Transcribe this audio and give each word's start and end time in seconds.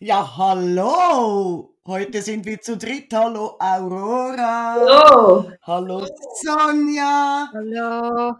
Ja, 0.00 0.36
hallo! 0.36 1.74
Heute 1.84 2.22
sind 2.22 2.46
wir 2.46 2.60
zu 2.60 2.76
dritt. 2.76 3.12
Hallo 3.12 3.56
Aurora. 3.58 4.76
Hallo. 4.76 5.50
Hallo 5.62 6.06
Sonja. 6.40 7.50
Hallo. 7.52 8.36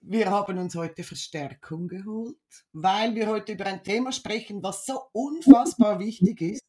Wir 0.00 0.30
haben 0.30 0.58
uns 0.58 0.76
heute 0.76 1.02
Verstärkung 1.02 1.88
geholt, 1.88 2.36
weil 2.72 3.16
wir 3.16 3.26
heute 3.26 3.54
über 3.54 3.66
ein 3.66 3.82
Thema 3.82 4.12
sprechen, 4.12 4.62
was 4.62 4.86
so 4.86 5.00
unfassbar 5.10 5.98
wichtig 5.98 6.40
ist 6.40 6.62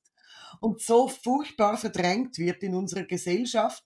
und 0.62 0.82
so 0.82 1.08
furchtbar 1.08 1.78
verdrängt 1.78 2.40
wird 2.40 2.64
in 2.64 2.74
unserer 2.74 3.04
Gesellschaft 3.04 3.84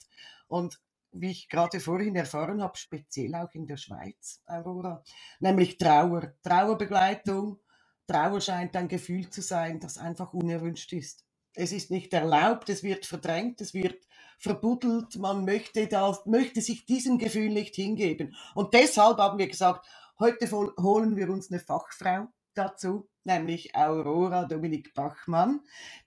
und 0.47 0.79
wie 1.11 1.31
ich 1.31 1.49
gerade 1.49 1.81
vorhin 1.81 2.15
erfahren 2.15 2.61
habe, 2.61 2.77
speziell 2.77 3.35
auch 3.35 3.51
in 3.51 3.67
der 3.67 3.75
Schweiz, 3.75 4.41
Aurora, 4.45 5.03
nämlich 5.41 5.77
Trauer, 5.77 6.35
Trauerbegleitung. 6.41 7.59
Trauer 8.07 8.41
scheint 8.41 8.75
ein 8.75 8.87
Gefühl 8.87 9.29
zu 9.29 9.41
sein, 9.41 9.79
das 9.79 9.97
einfach 9.97 10.33
unerwünscht 10.33 10.93
ist. 10.93 11.25
Es 11.53 11.71
ist 11.71 11.91
nicht 11.91 12.13
erlaubt, 12.13 12.69
es 12.69 12.83
wird 12.83 13.05
verdrängt, 13.05 13.61
es 13.61 13.73
wird 13.73 13.97
verbuddelt, 14.37 15.17
man 15.17 15.43
möchte, 15.43 15.87
da, 15.87 16.17
möchte 16.25 16.61
sich 16.61 16.85
diesem 16.85 17.17
Gefühl 17.17 17.49
nicht 17.49 17.75
hingeben. 17.75 18.35
Und 18.55 18.73
deshalb 18.73 19.17
haben 19.17 19.39
wir 19.39 19.47
gesagt, 19.47 19.87
heute 20.19 20.49
holen 20.51 21.15
wir 21.15 21.29
uns 21.29 21.51
eine 21.51 21.59
Fachfrau 21.59 22.27
dazu, 22.53 23.09
nämlich 23.23 23.75
Aurora 23.75 24.45
Dominik 24.45 24.93
Bachmann, 24.93 25.61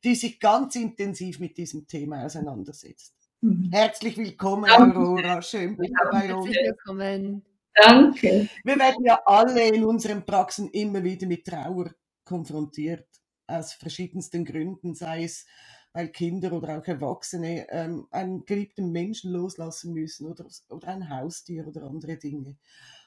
die 0.04 0.14
sich 0.14 0.40
ganz 0.40 0.76
intensiv 0.76 1.40
mit 1.40 1.58
diesem 1.58 1.86
Thema 1.86 2.24
auseinandersetzt. 2.24 3.14
Mhm. 3.40 3.70
Herzlich 3.72 4.16
willkommen. 4.16 4.70
Aurora. 4.70 5.42
Schön, 5.42 5.76
bist 5.76 5.92
du 5.92 6.10
bei 6.10 6.34
uns. 6.34 6.46
Herzlich 6.46 6.66
willkommen. 6.66 7.49
Danke. 7.74 8.48
Wir 8.64 8.78
werden 8.78 9.04
ja 9.04 9.20
alle 9.24 9.68
in 9.68 9.84
unseren 9.84 10.24
Praxen 10.24 10.68
immer 10.70 11.02
wieder 11.02 11.26
mit 11.26 11.46
Trauer 11.46 11.90
konfrontiert, 12.24 13.06
aus 13.46 13.72
verschiedensten 13.72 14.44
Gründen, 14.44 14.94
sei 14.94 15.24
es 15.24 15.46
weil 15.92 16.08
Kinder 16.08 16.52
oder 16.52 16.78
auch 16.78 16.86
Erwachsene 16.86 17.66
ähm, 17.70 18.06
einen 18.10 18.44
geliebten 18.46 18.92
Menschen 18.92 19.32
loslassen 19.32 19.92
müssen 19.92 20.26
oder, 20.26 20.46
oder 20.68 20.88
ein 20.88 21.10
Haustier 21.10 21.66
oder 21.66 21.82
andere 21.82 22.16
Dinge. 22.16 22.56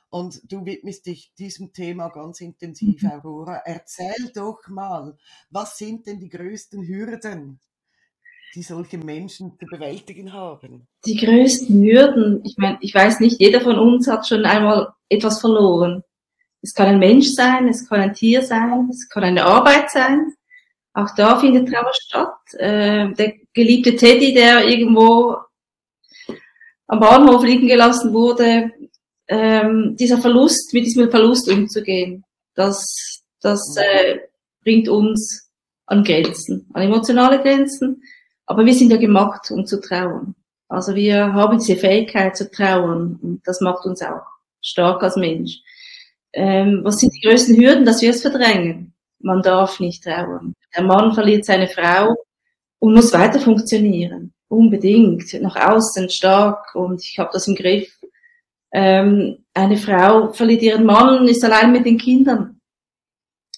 Und 0.09 0.41
du 0.51 0.65
widmest 0.65 1.05
dich 1.07 1.33
diesem 1.33 1.73
Thema 1.73 2.09
ganz 2.09 2.41
intensiv, 2.41 3.01
mhm. 3.01 3.11
Aurora. 3.11 3.63
Erzähl 3.65 4.31
doch 4.35 4.67
mal, 4.67 5.17
was 5.49 5.77
sind 5.77 6.05
denn 6.05 6.19
die 6.19 6.29
größten 6.29 6.85
Hürden, 6.85 7.59
die 8.55 8.63
solche 8.63 8.97
Menschen 8.97 9.57
zu 9.59 9.65
bewältigen 9.65 10.33
haben? 10.33 10.87
Die 11.05 11.17
größten 11.17 11.81
Hürden, 11.83 12.41
ich 12.43 12.57
meine, 12.57 12.77
ich 12.81 12.93
weiß 12.93 13.19
nicht, 13.19 13.39
jeder 13.39 13.61
von 13.61 13.79
uns 13.79 14.07
hat 14.07 14.27
schon 14.27 14.45
einmal 14.45 14.93
etwas 15.09 15.41
verloren. 15.41 16.03
Es 16.61 16.73
kann 16.73 16.87
ein 16.87 16.99
Mensch 16.99 17.29
sein, 17.29 17.67
es 17.67 17.87
kann 17.87 17.99
ein 17.99 18.13
Tier 18.13 18.41
sein, 18.41 18.89
es 18.89 19.09
kann 19.09 19.23
eine 19.23 19.43
Arbeit 19.43 19.89
sein. 19.91 20.33
Auch 20.93 21.09
da 21.15 21.39
findet 21.39 21.69
Trauer 21.69 21.91
statt. 21.93 22.37
Äh, 22.53 23.13
der 23.13 23.33
geliebte 23.53 23.95
Teddy, 23.95 24.33
der 24.33 24.67
irgendwo 24.67 25.37
am 26.87 26.99
Bahnhof 26.99 27.43
liegen 27.43 27.67
gelassen 27.67 28.13
wurde, 28.13 28.71
ähm, 29.27 29.95
dieser 29.99 30.19
Verlust, 30.19 30.73
mit 30.73 30.85
diesem 30.85 31.09
Verlust 31.09 31.49
umzugehen, 31.49 32.23
das, 32.53 33.23
das 33.41 33.75
äh, 33.77 34.19
bringt 34.63 34.87
uns 34.87 35.49
an 35.85 36.03
Grenzen, 36.03 36.69
an 36.73 36.83
emotionale 36.83 37.41
Grenzen. 37.41 38.03
Aber 38.45 38.65
wir 38.65 38.73
sind 38.73 38.91
ja 38.91 38.97
gemacht, 38.97 39.49
um 39.51 39.65
zu 39.65 39.79
trauern. 39.79 40.35
Also 40.67 40.95
wir 40.95 41.33
haben 41.33 41.59
diese 41.59 41.75
Fähigkeit 41.75 42.35
zu 42.35 42.49
trauern 42.49 43.19
und 43.21 43.41
das 43.45 43.61
macht 43.61 43.85
uns 43.85 44.01
auch 44.01 44.25
stark 44.61 45.03
als 45.03 45.15
Mensch. 45.15 45.59
Ähm, 46.33 46.81
was 46.83 46.99
sind 46.99 47.13
die 47.13 47.21
größten 47.21 47.55
Hürden, 47.55 47.85
dass 47.85 48.01
wir 48.01 48.09
es 48.09 48.21
verdrängen? 48.21 48.93
Man 49.19 49.41
darf 49.41 49.79
nicht 49.79 50.03
trauern. 50.03 50.55
Der 50.75 50.83
Mann 50.83 51.13
verliert 51.13 51.45
seine 51.45 51.67
Frau 51.67 52.15
und 52.79 52.93
muss 52.93 53.13
weiter 53.13 53.39
funktionieren. 53.39 54.33
Unbedingt. 54.47 55.33
Nach 55.41 55.55
außen 55.55 56.09
stark 56.09 56.75
und 56.75 57.03
ich 57.03 57.19
habe 57.19 57.29
das 57.31 57.47
im 57.47 57.55
Griff. 57.55 57.99
Ähm, 58.71 59.45
eine 59.53 59.77
Frau 59.77 60.33
verliert 60.33 60.63
ihren 60.63 60.85
Mann, 60.85 61.27
ist 61.27 61.43
allein 61.43 61.71
mit 61.71 61.85
den 61.85 61.99
Kindern. 61.99 62.59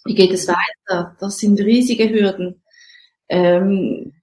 Wie 0.04 0.14
geht 0.14 0.32
es 0.32 0.48
weiter? 0.48 1.16
Das 1.20 1.38
sind 1.38 1.60
riesige 1.60 2.10
Hürden. 2.10 2.62
Ähm, 3.30 4.14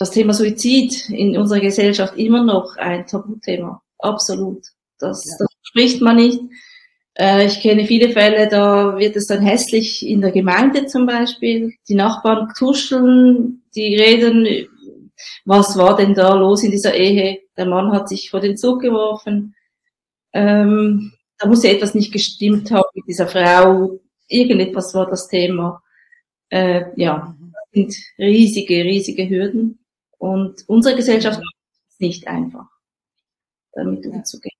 das 0.00 0.10
Thema 0.12 0.32
Suizid 0.32 1.10
in 1.10 1.36
unserer 1.36 1.60
Gesellschaft 1.60 2.16
immer 2.16 2.42
noch 2.42 2.76
ein 2.78 3.06
Tabuthema. 3.06 3.82
Absolut. 3.98 4.62
Das, 4.98 5.26
ja. 5.26 5.36
das 5.38 5.48
spricht 5.62 6.00
man 6.00 6.16
nicht. 6.16 6.40
Äh, 7.18 7.44
ich 7.44 7.60
kenne 7.60 7.84
viele 7.84 8.08
Fälle, 8.08 8.48
da 8.48 8.96
wird 8.96 9.14
es 9.16 9.26
dann 9.26 9.42
hässlich 9.42 10.06
in 10.06 10.22
der 10.22 10.32
Gemeinde 10.32 10.86
zum 10.86 11.04
Beispiel. 11.04 11.74
Die 11.86 11.94
Nachbarn 11.94 12.48
tuscheln, 12.56 13.62
die 13.74 13.94
reden, 13.94 14.68
was 15.44 15.76
war 15.76 15.96
denn 15.98 16.14
da 16.14 16.34
los 16.34 16.62
in 16.62 16.70
dieser 16.70 16.94
Ehe? 16.94 17.40
Der 17.58 17.66
Mann 17.66 17.92
hat 17.92 18.08
sich 18.08 18.30
vor 18.30 18.40
den 18.40 18.56
Zug 18.56 18.80
geworfen. 18.80 19.54
Ähm, 20.32 21.12
da 21.36 21.46
muss 21.46 21.62
ja 21.62 21.72
etwas 21.72 21.94
nicht 21.94 22.10
gestimmt 22.10 22.70
haben 22.70 22.88
mit 22.94 23.04
dieser 23.06 23.26
Frau. 23.26 24.00
Irgendetwas 24.28 24.94
war 24.94 25.10
das 25.10 25.28
Thema. 25.28 25.82
Äh, 26.48 26.84
ja, 26.96 27.36
das 27.52 27.64
sind 27.72 27.94
riesige, 28.18 28.82
riesige 28.82 29.28
Hürden. 29.28 29.79
Und 30.20 30.68
unsere 30.68 30.96
Gesellschaft 30.96 31.40
ist 31.88 32.00
nicht 32.00 32.28
einfach, 32.28 32.68
damit 33.72 34.06
umzugehen. 34.06 34.56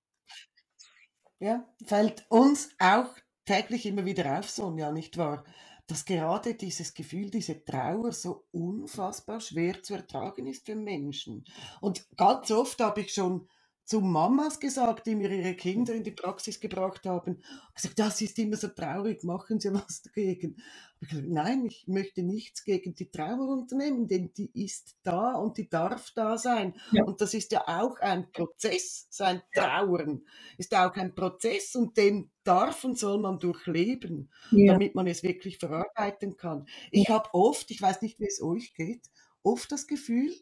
Ja, 1.39 1.69
fällt 1.85 2.25
uns 2.31 2.71
auch 2.79 3.15
täglich 3.45 3.85
immer 3.85 4.07
wieder 4.07 4.39
auf, 4.39 4.49
Sonja, 4.49 4.91
nicht 4.91 5.19
wahr? 5.19 5.45
Dass 5.87 6.07
gerade 6.07 6.55
dieses 6.55 6.95
Gefühl, 6.95 7.31
diese 7.31 7.63
Trauer 7.63 8.13
so 8.13 8.47
unfassbar 8.53 9.41
schwer 9.41 9.83
zu 9.83 9.95
ertragen 9.95 10.47
ist 10.47 10.65
für 10.65 10.77
Menschen. 10.77 11.45
Und 11.83 12.07
ganz 12.17 12.51
oft 12.51 12.81
habe 12.81 13.03
ich 13.03 13.13
schon 13.13 13.47
zu 13.91 14.01
Mamas 14.01 14.61
gesagt, 14.61 15.09
die 15.09 15.17
mir 15.17 15.29
ihre 15.33 15.55
Kinder 15.55 15.93
in 15.93 16.05
die 16.05 16.13
Praxis 16.13 16.61
gebracht 16.61 17.07
haben, 17.07 17.43
gesagt, 17.75 17.99
das 17.99 18.21
ist 18.21 18.39
immer 18.39 18.57
so 18.57 18.69
traurig, 18.69 19.25
machen 19.25 19.59
Sie 19.59 19.75
was 19.75 20.03
dagegen. 20.15 20.63
Ich 21.01 21.09
gesagt, 21.09 21.29
nein, 21.29 21.67
ich 21.67 21.89
möchte 21.89 22.23
nichts 22.23 22.63
gegen 22.63 22.95
die 22.95 23.11
Trauer 23.11 23.49
unternehmen, 23.49 24.07
denn 24.07 24.33
die 24.33 24.49
ist 24.65 24.95
da 25.03 25.35
und 25.35 25.59
die 25.59 25.69
darf 25.69 26.13
da 26.15 26.39
sein. 26.39 26.75
Ja. 26.93 27.03
Und 27.03 27.21
das 27.21 27.35
ist 27.35 27.51
ja 27.51 27.65
auch 27.67 27.99
ein 27.99 28.31
Prozess, 28.31 29.09
sein 29.11 29.43
Trauern 29.53 30.23
ist 30.57 30.73
auch 30.73 30.95
ein 30.95 31.13
Prozess 31.17 31.75
und 31.75 31.97
den 31.97 32.31
darf 32.45 32.85
und 32.85 32.97
soll 32.97 33.19
man 33.19 33.41
durchleben, 33.41 34.31
ja. 34.53 34.75
damit 34.75 34.95
man 34.95 35.09
es 35.09 35.25
wirklich 35.25 35.59
verarbeiten 35.59 36.37
kann. 36.37 36.69
Ich 36.93 37.09
ja. 37.09 37.15
habe 37.15 37.31
oft, 37.33 37.69
ich 37.73 37.83
weiß 37.83 38.03
nicht, 38.03 38.21
wie 38.21 38.29
es 38.29 38.41
euch 38.41 38.73
geht, 38.73 39.11
oft 39.43 39.73
das 39.73 39.89
Gefühl, 39.89 40.33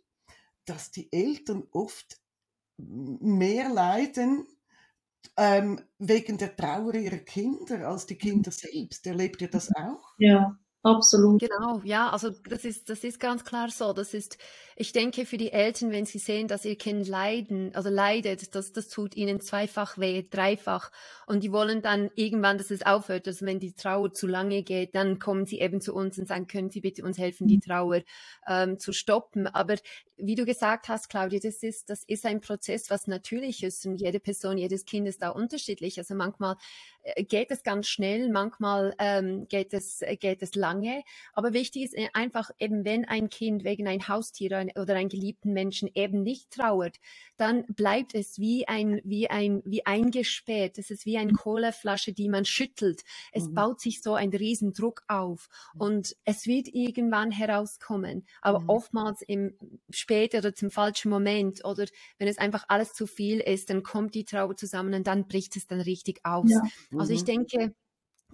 dass 0.66 0.90
die 0.90 1.10
Eltern 1.10 1.66
oft 1.72 2.18
mehr 2.78 3.68
leiden 3.68 4.46
ähm, 5.36 5.80
wegen 5.98 6.38
der 6.38 6.56
Trauer 6.56 6.94
ihrer 6.94 7.18
Kinder 7.18 7.88
als 7.88 8.06
die 8.06 8.16
Kinder 8.16 8.50
selbst. 8.50 9.06
Erlebt 9.06 9.40
ihr 9.42 9.50
das 9.50 9.74
auch? 9.74 10.14
Ja, 10.18 10.58
Absolut. 10.84 11.40
Genau, 11.40 11.80
ja, 11.82 12.08
also 12.10 12.30
das 12.30 12.64
ist, 12.64 12.88
das 12.88 13.02
ist 13.02 13.18
ganz 13.18 13.44
klar 13.44 13.68
so. 13.68 13.92
Das 13.92 14.14
ist, 14.14 14.38
ich 14.76 14.92
denke, 14.92 15.26
für 15.26 15.36
die 15.36 15.50
Eltern, 15.50 15.90
wenn 15.90 16.06
sie 16.06 16.18
sehen, 16.18 16.46
dass 16.46 16.64
ihr 16.64 16.78
Kind 16.78 17.08
leiden, 17.08 17.74
also 17.74 17.88
leidet, 17.88 18.54
das, 18.54 18.72
das 18.72 18.88
tut 18.88 19.16
ihnen 19.16 19.40
zweifach 19.40 19.98
weh, 19.98 20.24
dreifach. 20.30 20.92
Und 21.26 21.42
die 21.42 21.50
wollen 21.50 21.82
dann 21.82 22.10
irgendwann, 22.14 22.58
dass 22.58 22.70
es 22.70 22.86
aufhört. 22.86 23.26
Also 23.26 23.44
wenn 23.44 23.58
die 23.58 23.74
Trauer 23.74 24.12
zu 24.12 24.28
lange 24.28 24.62
geht, 24.62 24.94
dann 24.94 25.18
kommen 25.18 25.46
sie 25.46 25.58
eben 25.58 25.80
zu 25.80 25.94
uns 25.94 26.16
und 26.16 26.28
sagen, 26.28 26.46
können 26.46 26.70
Sie 26.70 26.80
bitte 26.80 27.04
uns 27.04 27.18
helfen, 27.18 27.48
die 27.48 27.56
mhm. 27.56 27.62
Trauer 27.62 28.02
ähm, 28.46 28.78
zu 28.78 28.92
stoppen. 28.92 29.48
Aber 29.48 29.74
wie 30.18 30.34
du 30.34 30.44
gesagt 30.44 30.88
hast, 30.88 31.08
Claudia, 31.08 31.38
das 31.40 31.62
ist, 31.62 31.88
das 31.90 32.04
ist 32.04 32.26
ein 32.26 32.40
Prozess, 32.40 32.90
was 32.90 33.06
natürlich 33.06 33.62
ist. 33.62 33.86
Und 33.86 33.96
jede 33.96 34.20
Person, 34.20 34.58
jedes 34.58 34.84
Kind 34.84 35.06
ist 35.06 35.22
da 35.22 35.30
unterschiedlich. 35.30 35.98
Also 35.98 36.14
manchmal 36.14 36.56
äh, 37.02 37.24
geht 37.24 37.50
es 37.50 37.62
ganz 37.62 37.88
schnell, 37.88 38.30
manchmal 38.30 38.94
ähm, 38.98 39.46
geht, 39.48 39.72
es, 39.72 40.02
geht 40.20 40.42
es 40.42 40.54
lange. 40.54 41.02
Aber 41.32 41.52
wichtig 41.52 41.84
ist 41.84 41.94
äh, 41.94 42.08
einfach 42.12 42.50
eben, 42.58 42.84
wenn 42.84 43.04
ein 43.04 43.30
Kind 43.30 43.64
wegen 43.64 43.86
ein 43.86 44.08
Haustier 44.08 44.66
oder 44.76 44.94
einen 44.94 45.08
geliebten 45.08 45.52
Menschen 45.52 45.88
eben 45.94 46.22
nicht 46.22 46.50
trauert, 46.50 46.96
dann 47.36 47.64
bleibt 47.66 48.14
es 48.14 48.38
wie 48.38 48.66
ein, 48.66 49.00
wie 49.04 49.30
ein, 49.30 49.62
wie 49.64 49.86
eingespäht. 49.86 50.78
Es 50.78 50.90
ist 50.90 51.06
wie 51.06 51.18
eine 51.18 51.32
Kohleflasche, 51.32 52.12
die 52.12 52.28
man 52.28 52.44
schüttelt. 52.44 53.02
Es 53.32 53.48
mhm. 53.48 53.54
baut 53.54 53.80
sich 53.80 54.02
so 54.02 54.14
ein 54.14 54.30
Riesendruck 54.30 55.02
auf 55.06 55.48
mhm. 55.74 55.80
und 55.80 56.16
es 56.24 56.46
wird 56.46 56.68
irgendwann 56.68 57.30
herauskommen. 57.30 58.26
Aber 58.42 58.60
mhm. 58.60 58.68
oftmals 58.68 59.22
im 59.22 59.54
später 60.08 60.38
oder 60.38 60.54
zum 60.54 60.70
falschen 60.70 61.10
Moment 61.10 61.64
oder 61.66 61.84
wenn 62.18 62.28
es 62.28 62.38
einfach 62.38 62.64
alles 62.68 62.94
zu 62.94 63.06
viel 63.06 63.40
ist, 63.40 63.68
dann 63.68 63.82
kommt 63.82 64.14
die 64.14 64.24
Trauer 64.24 64.56
zusammen 64.56 64.94
und 64.94 65.06
dann 65.06 65.28
bricht 65.28 65.54
es 65.56 65.66
dann 65.66 65.82
richtig 65.82 66.20
aus. 66.24 66.50
Ja. 66.50 66.62
Also 66.98 67.12
ich 67.12 67.22
mhm. 67.22 67.26
denke, 67.26 67.74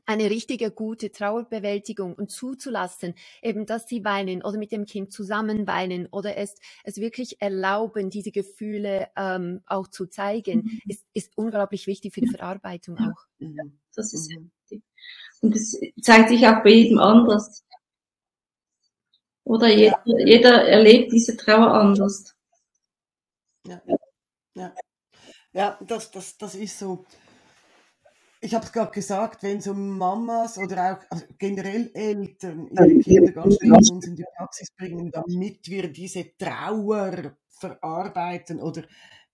eine 0.07 0.31
richtige 0.31 0.71
gute 0.71 1.11
Trauerbewältigung 1.11 2.15
und 2.15 2.31
zuzulassen, 2.31 3.15
eben, 3.43 3.67
dass 3.67 3.89
sie 3.89 4.05
weinen 4.05 4.45
oder 4.45 4.59
mit 4.59 4.71
dem 4.71 4.85
Kind 4.85 5.13
zusammen 5.13 5.67
weinen 5.67 6.07
oder 6.13 6.37
es, 6.37 6.55
es 6.85 6.99
wirklich 6.99 7.41
erlauben, 7.41 8.11
diese 8.11 8.31
Gefühle 8.31 9.09
ähm, 9.17 9.63
auch 9.67 9.89
zu 9.89 10.07
zeigen, 10.07 10.63
mhm. 10.65 10.81
ist, 10.87 11.07
ist 11.13 11.37
unglaublich 11.37 11.87
wichtig 11.89 12.15
für 12.15 12.21
die 12.21 12.29
Verarbeitung 12.29 12.99
ja. 12.99 13.07
auch. 13.11 13.25
Ja, 13.39 13.65
das 13.97 14.13
ist 14.13 14.31
mhm. 14.31 14.51
wichtig. 14.61 14.85
Und 15.41 15.57
es 15.57 15.81
zeigt 16.03 16.29
sich 16.29 16.47
auch 16.47 16.63
bei 16.63 16.71
jedem 16.71 16.99
anders. 16.99 17.65
Oder 19.45 19.69
jeder, 19.69 20.01
ja. 20.05 20.27
jeder 20.27 20.69
erlebt 20.69 21.13
diese 21.13 21.37
Trauer 21.37 21.73
anders. 21.73 22.35
Ja, 23.67 23.81
ja. 24.55 24.75
ja 25.53 25.79
das, 25.87 26.11
das, 26.11 26.37
das 26.39 26.55
ist 26.55 26.79
so. 26.79 27.05
Ich 28.41 28.55
habe 28.55 28.65
es 28.65 28.73
gerade 28.73 28.91
gesagt, 28.91 29.43
wenn 29.43 29.61
so 29.61 29.73
Mamas 29.73 30.59
oder 30.59 30.93
auch 30.93 31.11
also 31.11 31.25
generell 31.39 31.91
Eltern 31.95 32.69
ihre 32.69 32.99
Kinder 33.01 33.33
ganz 33.33 33.57
schnell 33.57 33.81
zu 33.81 33.95
uns 33.95 34.07
in 34.07 34.17
die 34.17 34.25
Praxis 34.37 34.71
bringen, 34.77 35.11
damit 35.11 35.67
wir 35.69 35.91
diese 35.91 36.37
Trauer 36.37 37.37
verarbeiten 37.49 38.61
oder 38.61 38.83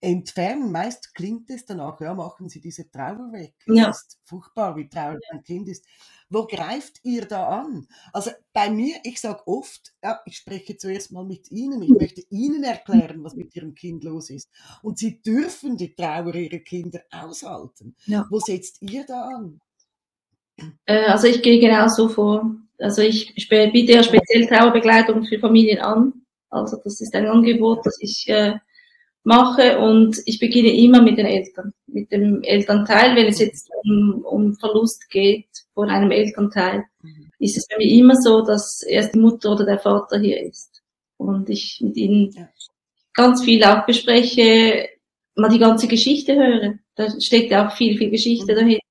entfernen. 0.00 0.70
Meist 0.70 1.14
klingt 1.14 1.50
es 1.50 1.66
danach, 1.66 2.00
ja, 2.00 2.14
machen 2.14 2.48
Sie 2.48 2.60
diese 2.60 2.90
Trauer 2.90 3.32
weg. 3.32 3.54
Ja. 3.66 3.90
Es 3.90 4.02
ist 4.02 4.20
furchtbar, 4.24 4.76
wie 4.76 4.88
traurig 4.88 5.22
ein 5.30 5.42
Kind 5.42 5.68
ist. 5.68 5.84
Wo 6.30 6.46
greift 6.46 7.00
ihr 7.02 7.26
da 7.26 7.48
an? 7.48 7.88
Also 8.12 8.30
bei 8.52 8.70
mir, 8.70 8.96
ich 9.02 9.20
sage 9.20 9.42
oft, 9.46 9.92
ja, 10.02 10.20
ich 10.24 10.36
spreche 10.36 10.76
zuerst 10.76 11.10
mal 11.10 11.24
mit 11.24 11.50
Ihnen, 11.50 11.82
ich 11.82 11.90
möchte 11.90 12.22
Ihnen 12.30 12.62
erklären, 12.62 13.24
was 13.24 13.34
mit 13.34 13.54
Ihrem 13.56 13.74
Kind 13.74 14.04
los 14.04 14.30
ist. 14.30 14.48
Und 14.82 14.98
Sie 14.98 15.20
dürfen 15.20 15.76
die 15.76 15.94
Trauer 15.94 16.34
Ihrer 16.34 16.60
Kinder 16.60 17.00
aushalten. 17.10 17.96
Ja. 18.06 18.26
Wo 18.30 18.38
setzt 18.38 18.80
ihr 18.80 19.04
da 19.04 19.22
an? 19.22 19.60
Äh, 20.86 21.06
also 21.06 21.26
ich 21.26 21.42
gehe 21.42 21.58
genauso 21.58 22.08
vor. 22.08 22.54
Also 22.78 23.02
ich 23.02 23.34
biete 23.48 23.92
ja 23.92 24.02
speziell 24.02 24.46
Trauerbegleitung 24.46 25.24
für 25.24 25.38
Familien 25.38 25.80
an. 25.80 26.12
Also 26.48 26.78
das 26.82 27.00
ist 27.00 27.14
ein 27.14 27.26
Angebot, 27.26 27.84
das 27.84 27.98
ich 28.00 28.28
äh, 28.28 28.58
mache 29.24 29.78
und 29.78 30.16
ich 30.24 30.38
beginne 30.38 30.74
immer 30.74 31.02
mit 31.02 31.18
den 31.18 31.26
Eltern, 31.26 31.72
mit 31.86 32.10
dem 32.10 32.42
Elternteil. 32.42 33.14
Wenn 33.16 33.26
es 33.26 33.38
jetzt 33.38 33.70
um, 33.84 34.24
um 34.24 34.54
Verlust 34.54 35.08
geht 35.10 35.48
von 35.74 35.90
einem 35.90 36.10
Elternteil, 36.10 36.84
mhm. 37.02 37.30
ist 37.38 37.56
es 37.56 37.66
bei 37.68 37.76
mir 37.78 37.90
immer 37.90 38.16
so, 38.16 38.42
dass 38.42 38.82
erst 38.82 39.14
die 39.14 39.18
Mutter 39.18 39.52
oder 39.52 39.64
der 39.64 39.78
Vater 39.78 40.18
hier 40.18 40.42
ist 40.42 40.82
und 41.16 41.48
ich 41.50 41.80
mit 41.82 41.96
ihnen 41.96 42.30
ja. 42.32 42.48
ganz 43.14 43.44
viel 43.44 43.62
auch 43.64 43.84
bespreche, 43.86 44.88
mal 45.36 45.50
die 45.50 45.58
ganze 45.58 45.86
Geschichte 45.86 46.34
höre. 46.34 46.74
Da 46.94 47.08
steckt 47.20 47.50
ja 47.50 47.68
auch 47.68 47.76
viel, 47.76 47.96
viel 47.98 48.10
Geschichte 48.10 48.52
mhm. 48.52 48.56
dahinter. 48.56 48.84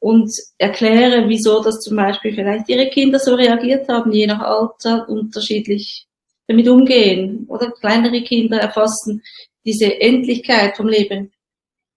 Und 0.00 0.32
erkläre, 0.58 1.28
wieso 1.28 1.60
das 1.60 1.80
zum 1.80 1.96
Beispiel 1.96 2.32
vielleicht 2.32 2.68
ihre 2.68 2.88
Kinder 2.88 3.18
so 3.18 3.34
reagiert 3.34 3.88
haben, 3.88 4.12
je 4.12 4.28
nach 4.28 4.40
Alter 4.40 5.08
unterschiedlich 5.08 6.07
damit 6.48 6.68
umgehen. 6.68 7.46
Oder 7.48 7.70
kleinere 7.70 8.22
Kinder 8.22 8.58
erfassen 8.58 9.22
diese 9.64 10.00
Endlichkeit 10.00 10.76
vom 10.76 10.88
Leben 10.88 11.30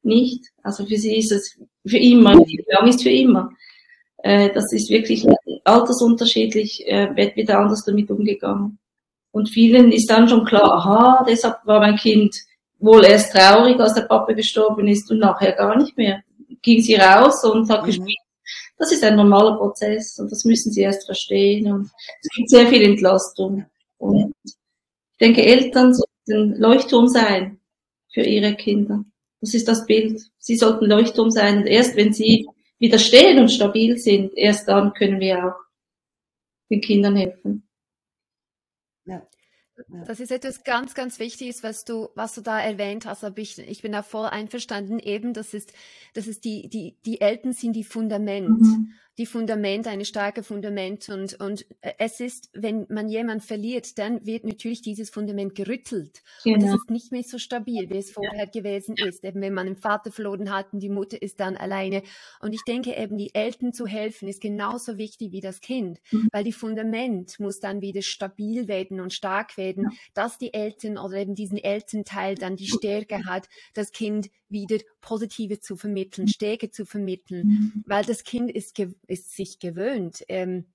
nicht. 0.03 0.45
Also 0.61 0.85
für 0.85 0.97
sie 0.97 1.17
ist 1.17 1.31
es 1.31 1.57
für 1.87 1.97
immer, 1.97 2.33
lang 2.33 2.87
ist 2.87 3.01
für 3.01 3.09
immer. 3.09 3.49
Äh, 4.17 4.51
das 4.53 4.71
ist 4.73 4.89
wirklich 4.89 5.25
altersunterschiedlich, 5.63 6.85
äh, 6.87 7.15
wird 7.15 7.35
wieder 7.35 7.59
anders 7.59 7.83
damit 7.85 8.09
umgegangen. 8.11 8.77
Und 9.31 9.49
vielen 9.49 9.91
ist 9.91 10.09
dann 10.09 10.27
schon 10.27 10.45
klar, 10.45 10.73
aha, 10.73 11.25
deshalb 11.27 11.65
war 11.65 11.79
mein 11.79 11.95
Kind 11.95 12.35
wohl 12.79 13.05
erst 13.05 13.33
traurig, 13.33 13.79
als 13.79 13.93
der 13.93 14.01
Papa 14.01 14.33
gestorben 14.33 14.87
ist 14.87 15.09
und 15.09 15.19
nachher 15.19 15.53
gar 15.53 15.77
nicht 15.77 15.95
mehr. 15.97 16.21
Ging 16.61 16.81
sie 16.81 16.95
raus 16.95 17.43
und 17.45 17.69
hat 17.69 17.83
mhm. 17.83 17.87
gespielt. 17.87 18.17
Das 18.77 18.91
ist 18.91 19.03
ein 19.03 19.15
normaler 19.15 19.57
Prozess 19.57 20.17
und 20.19 20.31
das 20.31 20.43
müssen 20.43 20.71
sie 20.71 20.81
erst 20.81 21.05
verstehen 21.05 21.71
und 21.71 21.89
es 22.21 22.29
gibt 22.35 22.49
sehr 22.49 22.67
viel 22.67 22.81
Entlastung. 22.81 23.65
Und 24.01 24.33
ich 24.43 24.55
denke, 25.19 25.43
Eltern 25.45 25.93
sollten 25.93 26.59
Leuchtturm 26.59 27.07
sein 27.07 27.59
für 28.11 28.21
ihre 28.21 28.55
Kinder. 28.55 29.05
Das 29.39 29.53
ist 29.53 29.67
das 29.67 29.85
Bild. 29.85 30.21
Sie 30.39 30.55
sollten 30.55 30.85
Leuchtturm 30.85 31.29
sein. 31.29 31.59
Und 31.59 31.67
erst 31.67 31.95
wenn 31.95 32.13
sie 32.13 32.47
wieder 32.79 32.97
stehen 32.97 33.39
und 33.39 33.49
stabil 33.49 33.97
sind, 33.97 34.35
erst 34.35 34.67
dann 34.67 34.93
können 34.93 35.19
wir 35.19 35.45
auch 35.45 35.59
den 36.69 36.81
Kindern 36.81 37.15
helfen. 37.15 37.67
Ja. 39.05 39.27
Das 40.05 40.19
ist 40.19 40.31
etwas 40.31 40.63
ganz, 40.63 40.93
ganz 40.93 41.19
Wichtiges, 41.19 41.63
was 41.63 41.85
du, 41.85 42.09
was 42.15 42.35
du 42.35 42.41
da 42.41 42.59
erwähnt 42.59 43.05
hast. 43.05 43.23
Aber 43.23 43.37
ich, 43.39 43.57
ich 43.57 43.81
bin 43.81 43.91
da 43.91 44.03
voll 44.03 44.25
einverstanden. 44.25 44.99
Eben, 44.99 45.33
das 45.33 45.53
ist, 45.53 45.73
das 46.13 46.27
ist 46.27 46.43
die, 46.43 46.69
die, 46.69 46.97
die 47.05 47.21
Eltern 47.21 47.53
sind 47.53 47.73
die 47.73 47.83
Fundament. 47.83 48.61
Mhm 48.61 48.93
die 49.17 49.25
Fundament, 49.25 49.87
eine 49.87 50.05
starke 50.05 50.41
Fundament. 50.41 51.09
Und, 51.09 51.39
und 51.39 51.65
es 51.97 52.19
ist, 52.19 52.49
wenn 52.53 52.85
man 52.89 53.09
jemanden 53.09 53.41
verliert, 53.41 53.97
dann 53.97 54.25
wird 54.25 54.45
natürlich 54.45 54.81
dieses 54.81 55.09
Fundament 55.09 55.53
gerüttelt. 55.55 56.21
Genau. 56.43 56.55
Und 56.55 56.63
es 56.63 56.75
ist 56.75 56.89
nicht 56.89 57.11
mehr 57.11 57.23
so 57.23 57.37
stabil, 57.37 57.89
wie 57.89 57.97
es 57.97 58.11
vorher 58.11 58.45
ja. 58.45 58.49
gewesen 58.49 58.95
ist. 58.97 59.23
Eben 59.23 59.41
wenn 59.41 59.53
man 59.53 59.67
einen 59.67 59.75
Vater 59.75 60.11
verloren 60.11 60.51
hat 60.51 60.73
und 60.73 60.79
die 60.79 60.89
Mutter 60.89 61.21
ist 61.21 61.39
dann 61.39 61.57
alleine. 61.57 62.03
Und 62.39 62.53
ich 62.53 62.63
denke 62.63 62.95
eben, 62.95 63.17
die 63.17 63.35
Eltern 63.35 63.73
zu 63.73 63.85
helfen, 63.85 64.27
ist 64.27 64.41
genauso 64.41 64.97
wichtig 64.97 65.31
wie 65.31 65.41
das 65.41 65.61
Kind, 65.61 65.99
mhm. 66.11 66.29
weil 66.31 66.43
die 66.43 66.53
Fundament 66.53 67.39
muss 67.39 67.59
dann 67.59 67.81
wieder 67.81 68.01
stabil 68.01 68.67
werden 68.67 68.99
und 69.01 69.13
stark 69.13 69.57
werden, 69.57 69.83
ja. 69.83 69.97
dass 70.13 70.37
die 70.37 70.53
Eltern 70.53 70.97
oder 70.97 71.17
eben 71.17 71.35
diesen 71.35 71.57
Elternteil 71.57 72.35
dann 72.35 72.55
die 72.55 72.67
Stärke 72.67 73.25
hat, 73.25 73.49
das 73.73 73.91
Kind 73.91 74.29
wieder 74.51 74.77
Positive 75.01 75.59
zu 75.59 75.75
vermitteln, 75.75 76.25
mhm. 76.25 76.29
Stärke 76.29 76.71
zu 76.71 76.85
vermitteln, 76.85 77.47
mhm. 77.47 77.83
weil 77.85 78.05
das 78.05 78.23
Kind 78.23 78.51
ist, 78.51 78.77
ist 79.07 79.35
sich 79.35 79.59
gewöhnt, 79.59 80.23
ähm, 80.27 80.65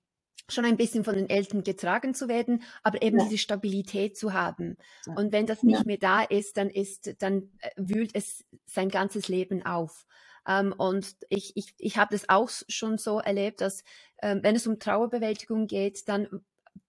schon 0.49 0.65
ein 0.65 0.77
bisschen 0.77 1.03
von 1.03 1.15
den 1.15 1.29
Eltern 1.29 1.63
getragen 1.63 2.13
zu 2.13 2.27
werden, 2.27 2.63
aber 2.83 3.01
eben 3.01 3.17
ja. 3.17 3.25
diese 3.25 3.37
Stabilität 3.37 4.17
zu 4.17 4.33
haben. 4.33 4.77
Ja. 5.05 5.15
Und 5.15 5.31
wenn 5.31 5.45
das 5.45 5.63
nicht 5.63 5.79
ja. 5.79 5.85
mehr 5.85 5.97
da 5.97 6.21
ist, 6.23 6.57
dann 6.57 6.69
ist, 6.69 7.21
dann 7.21 7.51
äh, 7.59 7.71
wühlt 7.75 8.11
es 8.13 8.45
sein 8.65 8.89
ganzes 8.89 9.27
Leben 9.27 9.65
auf. 9.65 10.05
Ähm, 10.47 10.73
und 10.77 11.15
ich, 11.29 11.55
ich, 11.55 11.73
ich 11.77 11.97
habe 11.97 12.15
das 12.15 12.29
auch 12.29 12.49
schon 12.69 12.97
so 12.97 13.19
erlebt, 13.19 13.61
dass 13.61 13.83
ähm, 14.21 14.39
wenn 14.41 14.55
es 14.55 14.67
um 14.67 14.79
Trauerbewältigung 14.79 15.67
geht, 15.67 16.07
dann 16.07 16.27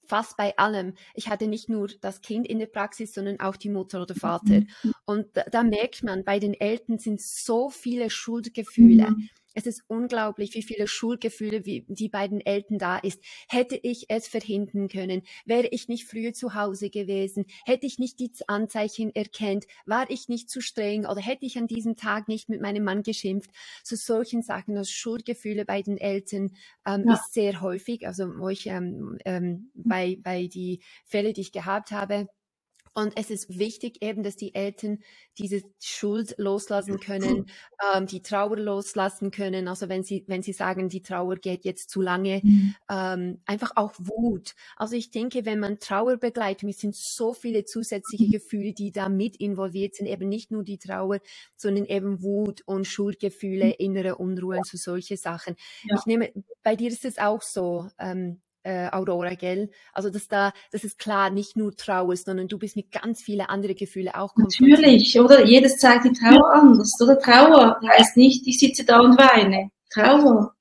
fast 0.08 0.36
bei 0.36 0.56
allem. 0.56 0.94
Ich 1.14 1.28
hatte 1.28 1.46
nicht 1.46 1.68
nur 1.68 1.88
das 2.00 2.20
Kind 2.22 2.46
in 2.46 2.58
der 2.58 2.66
Praxis, 2.66 3.14
sondern 3.14 3.40
auch 3.40 3.56
die 3.56 3.68
Mutter 3.68 4.02
oder 4.02 4.14
Vater. 4.14 4.60
Mhm. 4.60 4.92
Und 5.04 5.26
da, 5.34 5.44
da 5.50 5.62
merkt 5.62 6.02
man, 6.02 6.24
bei 6.24 6.38
den 6.38 6.54
Eltern 6.54 6.98
sind 6.98 7.20
so 7.20 7.70
viele 7.70 8.10
Schuldgefühle. 8.10 9.10
Mhm. 9.10 9.28
Es 9.58 9.66
ist 9.66 9.82
unglaublich, 9.88 10.54
wie 10.54 10.62
viele 10.62 10.86
Schuldgefühle 10.86 11.66
wie 11.66 11.84
die 11.88 12.08
beiden 12.08 12.40
Eltern 12.40 12.78
da 12.78 12.96
ist. 12.96 13.20
Hätte 13.48 13.74
ich 13.82 14.06
es 14.08 14.28
verhindern 14.28 14.86
können? 14.86 15.22
Wäre 15.46 15.66
ich 15.66 15.88
nicht 15.88 16.04
früher 16.04 16.32
zu 16.32 16.54
Hause 16.54 16.90
gewesen? 16.90 17.44
Hätte 17.64 17.84
ich 17.84 17.98
nicht 17.98 18.20
die 18.20 18.30
Anzeichen 18.46 19.12
erkennt? 19.16 19.66
War 19.84 20.08
ich 20.10 20.28
nicht 20.28 20.48
zu 20.48 20.60
streng? 20.60 21.06
Oder 21.06 21.20
hätte 21.20 21.44
ich 21.44 21.58
an 21.58 21.66
diesem 21.66 21.96
Tag 21.96 22.28
nicht 22.28 22.48
mit 22.48 22.60
meinem 22.60 22.84
Mann 22.84 23.02
geschimpft? 23.02 23.50
Zu 23.82 23.96
solchen 23.96 24.42
Sachen, 24.42 24.76
das 24.76 24.92
Schuldgefühle 24.92 25.64
bei 25.64 25.82
den 25.82 25.98
Eltern 25.98 26.52
ähm, 26.86 27.06
ja. 27.08 27.14
ist 27.14 27.34
sehr 27.34 27.60
häufig. 27.60 28.06
Also 28.06 28.28
wo 28.38 28.50
ich 28.50 28.68
ähm, 28.68 29.18
ähm, 29.24 29.72
bei, 29.74 30.18
bei 30.22 30.46
die 30.46 30.84
Fälle, 31.04 31.32
die 31.32 31.40
ich 31.40 31.50
gehabt 31.50 31.90
habe, 31.90 32.28
und 32.94 33.12
es 33.16 33.30
ist 33.30 33.58
wichtig 33.58 34.02
eben, 34.02 34.22
dass 34.22 34.36
die 34.36 34.54
Eltern 34.54 34.98
diese 35.38 35.62
Schuld 35.80 36.34
loslassen 36.38 36.98
können, 37.00 37.46
ähm, 37.94 38.06
die 38.06 38.22
Trauer 38.22 38.56
loslassen 38.56 39.30
können. 39.30 39.68
Also 39.68 39.88
wenn 39.88 40.02
sie, 40.02 40.24
wenn 40.26 40.42
sie 40.42 40.52
sagen, 40.52 40.88
die 40.88 41.02
Trauer 41.02 41.36
geht 41.36 41.64
jetzt 41.64 41.90
zu 41.90 42.00
lange, 42.00 42.40
mhm. 42.42 42.74
ähm, 42.90 43.40
einfach 43.46 43.72
auch 43.76 43.92
Wut. 43.98 44.54
Also 44.76 44.96
ich 44.96 45.10
denke, 45.10 45.44
wenn 45.44 45.60
man 45.60 45.78
Trauer 45.78 46.16
begleitet, 46.16 46.68
es 46.68 46.80
sind 46.80 46.96
so 46.96 47.34
viele 47.34 47.64
zusätzliche 47.64 48.26
mhm. 48.26 48.32
Gefühle, 48.32 48.72
die 48.72 48.92
da 48.92 49.08
mit 49.08 49.36
involviert 49.36 49.94
sind, 49.94 50.06
eben 50.06 50.28
nicht 50.28 50.50
nur 50.50 50.64
die 50.64 50.78
Trauer, 50.78 51.20
sondern 51.56 51.84
eben 51.84 52.22
Wut 52.22 52.62
und 52.66 52.86
Schuldgefühle, 52.86 53.66
mhm. 53.66 53.74
innere 53.78 54.16
Unruhe 54.16 54.58
und 54.58 54.66
so 54.66 54.76
solche 54.76 55.16
Sachen. 55.16 55.56
Ja. 55.84 55.96
Ich 55.98 56.06
nehme, 56.06 56.32
bei 56.62 56.76
dir 56.76 56.90
ist 56.90 57.04
es 57.04 57.18
auch 57.18 57.42
so, 57.42 57.88
ähm, 57.98 58.40
äh, 58.62 58.88
Aurora, 58.90 59.34
gell? 59.34 59.70
Also 59.92 60.10
dass 60.10 60.28
da, 60.28 60.52
das 60.72 60.84
ist 60.84 60.98
klar, 60.98 61.30
nicht 61.30 61.56
nur 61.56 61.74
Trauer, 61.74 62.16
sondern 62.16 62.48
du 62.48 62.58
bist 62.58 62.76
mit 62.76 62.90
ganz 62.90 63.22
vielen 63.22 63.46
anderen 63.46 63.76
Gefühlen 63.76 64.14
auch 64.14 64.34
Natürlich, 64.36 65.18
oder? 65.18 65.44
Jedes 65.44 65.76
zeigt 65.76 66.04
die 66.04 66.12
Trauer 66.12 66.52
anders, 66.52 66.92
oder? 67.00 67.18
Trauer 67.18 67.80
heißt 67.86 68.16
nicht, 68.16 68.46
ich 68.46 68.58
sitze 68.58 68.84
da 68.84 69.00
und 69.00 69.18
weine. 69.18 69.70
Trauer 69.90 70.54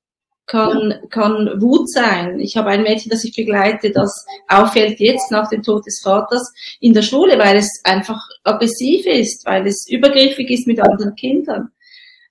kann, 0.46 0.94
kann 1.10 1.62
Wut 1.62 1.90
sein. 1.90 2.40
Ich 2.40 2.56
habe 2.56 2.70
ein 2.70 2.84
Mädchen, 2.84 3.10
das 3.10 3.26
ich 3.26 3.36
begleite, 3.36 3.92
das 3.92 4.26
auffällt 4.48 5.00
jetzt 5.00 5.30
nach 5.30 5.50
dem 5.50 5.62
Tod 5.62 5.86
des 5.86 6.02
Vaters 6.02 6.54
in 6.80 6.94
der 6.94 7.02
Schule, 7.02 7.38
weil 7.38 7.58
es 7.58 7.82
einfach 7.84 8.22
aggressiv 8.44 9.06
ist, 9.06 9.46
weil 9.46 9.68
es 9.68 9.88
übergriffig 9.90 10.50
ist 10.50 10.68
mit 10.68 10.80
anderen 10.80 11.16
Kindern. 11.16 11.70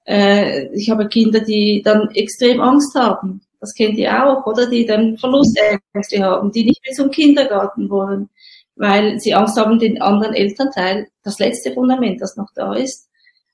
Äh, 0.07 0.69
ich 0.75 0.89
habe 0.89 1.09
Kinder, 1.09 1.41
die 1.41 1.83
dann 1.85 2.09
extrem 2.15 2.61
Angst 2.61 2.95
haben 2.95 3.43
das 3.61 3.75
kennt 3.75 3.99
ihr 3.99 4.25
auch, 4.25 4.47
oder? 4.47 4.69
Die 4.69 4.87
dann 4.87 5.17
Verlustängste 5.19 6.23
haben, 6.23 6.53
die 6.53 6.65
nicht 6.65 6.83
mehr 6.85 6.95
zum 6.95 7.11
Kindergarten 7.11 7.89
wollen, 7.91 8.29
weil 8.77 9.19
sie 9.21 9.35
Angst 9.35 9.59
haben, 9.59 9.79
den 9.79 10.01
anderen 10.01 10.35
Elternteil, 10.35 11.09
das 11.23 11.39
letzte 11.39 11.73
Fundament, 11.73 12.21
das 12.21 12.37
noch 12.37 12.51
da 12.55 12.75
ist, 12.75 13.09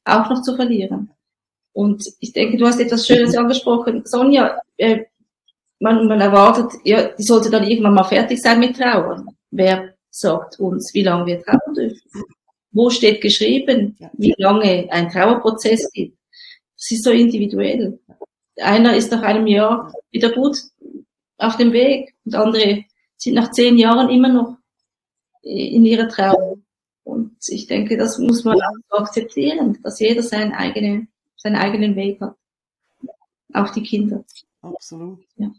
auch 0.04 0.28
noch 0.28 0.42
zu 0.42 0.56
verlieren. 0.56 1.10
Und 1.72 2.04
ich 2.20 2.32
denke, 2.32 2.56
du 2.58 2.66
hast 2.66 2.80
etwas 2.80 3.06
Schönes 3.06 3.36
angesprochen. 3.36 4.02
Sonja, 4.04 4.58
äh, 4.76 5.04
man, 5.78 6.06
man 6.06 6.20
erwartet, 6.20 6.72
ja, 6.84 7.08
die 7.08 7.22
sollte 7.22 7.50
dann 7.50 7.66
irgendwann 7.66 7.94
mal 7.94 8.04
fertig 8.04 8.40
sein 8.40 8.60
mit 8.60 8.76
Trauern. 8.76 9.26
Wer 9.50 9.94
sagt 10.10 10.60
uns, 10.60 10.92
wie 10.94 11.02
lange 11.02 11.26
wir 11.26 11.42
trauern 11.42 11.74
dürfen? 11.74 12.22
Wo 12.70 12.90
steht 12.90 13.20
geschrieben, 13.20 13.96
wie 14.14 14.34
lange 14.38 14.86
ein 14.90 15.08
Trauerprozess 15.10 15.90
gibt? 15.92 16.16
Das 16.76 16.90
ist 16.90 17.04
so 17.04 17.10
individuell 17.10 17.98
einer 18.56 18.96
ist 18.96 19.10
nach 19.12 19.22
einem 19.22 19.46
Jahr 19.46 19.92
wieder 20.10 20.30
gut 20.30 20.58
auf 21.38 21.56
dem 21.56 21.72
Weg 21.72 22.14
und 22.24 22.34
andere 22.34 22.84
sind 23.16 23.34
nach 23.34 23.50
zehn 23.50 23.78
Jahren 23.78 24.10
immer 24.10 24.28
noch 24.28 24.56
in 25.42 25.84
ihrer 25.84 26.08
Trauer. 26.08 26.58
Und 27.04 27.36
ich 27.48 27.66
denke, 27.66 27.96
das 27.96 28.18
muss 28.18 28.44
man 28.44 28.58
auch 28.60 28.98
akzeptieren, 28.98 29.78
dass 29.82 30.00
jeder 30.00 30.22
seinen 30.22 30.52
eigenen, 30.52 31.08
seinen 31.36 31.56
eigenen 31.56 31.96
Weg 31.96 32.20
hat. 32.20 32.36
Auch 33.52 33.70
die 33.70 33.82
Kinder. 33.82 34.24
Absolut. 34.60 35.24
Ja. 35.36 35.52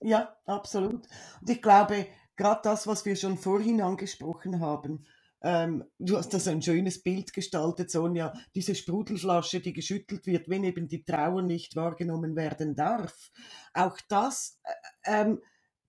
Ja, 0.00 0.36
absolut. 0.46 1.08
Und 1.40 1.50
ich 1.50 1.60
glaube, 1.60 2.06
gerade 2.36 2.60
das, 2.62 2.86
was 2.86 3.04
wir 3.04 3.16
schon 3.16 3.36
vorhin 3.36 3.80
angesprochen 3.80 4.60
haben, 4.60 5.06
ähm, 5.42 5.84
du 5.98 6.16
hast 6.16 6.34
da 6.34 6.38
so 6.38 6.50
ein 6.50 6.62
schönes 6.62 7.02
Bild 7.02 7.32
gestaltet, 7.32 7.90
Sonja, 7.90 8.32
diese 8.54 8.74
Sprudelflasche, 8.74 9.60
die 9.60 9.72
geschüttelt 9.72 10.26
wird, 10.26 10.48
wenn 10.48 10.64
eben 10.64 10.88
die 10.88 11.04
Trauer 11.04 11.42
nicht 11.42 11.76
wahrgenommen 11.76 12.34
werden 12.36 12.74
darf. 12.74 13.30
Auch 13.72 13.98
das 14.08 14.58
äh, 15.04 15.20
ähm, 15.22 15.40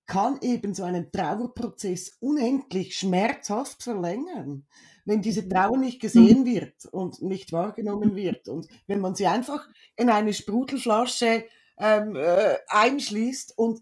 kann 0.06 0.40
eben 0.42 0.74
so 0.74 0.84
einen 0.84 1.12
Trauerprozess 1.12 2.18
unendlich 2.20 2.98
schmerzhaft 2.98 3.84
verlängern, 3.84 4.66
wenn 5.06 5.22
diese 5.22 5.48
Mhm. 5.48 5.50
Trauer 5.50 5.78
nicht 5.78 6.02
gesehen 6.02 6.46
wird 6.46 6.86
und 6.92 7.22
nicht 7.22 7.52
wahrgenommen 7.52 8.16
wird. 8.16 8.48
Und 8.50 8.68
wenn 8.88 9.00
man 9.02 9.16
sie 9.16 9.28
einfach 9.28 9.68
in 9.96 10.10
eine 10.10 10.34
Sprudelflasche 10.34 11.46
ähm, 11.78 12.16
äh, 12.16 12.58
einschließt 12.68 13.58
und 13.58 13.82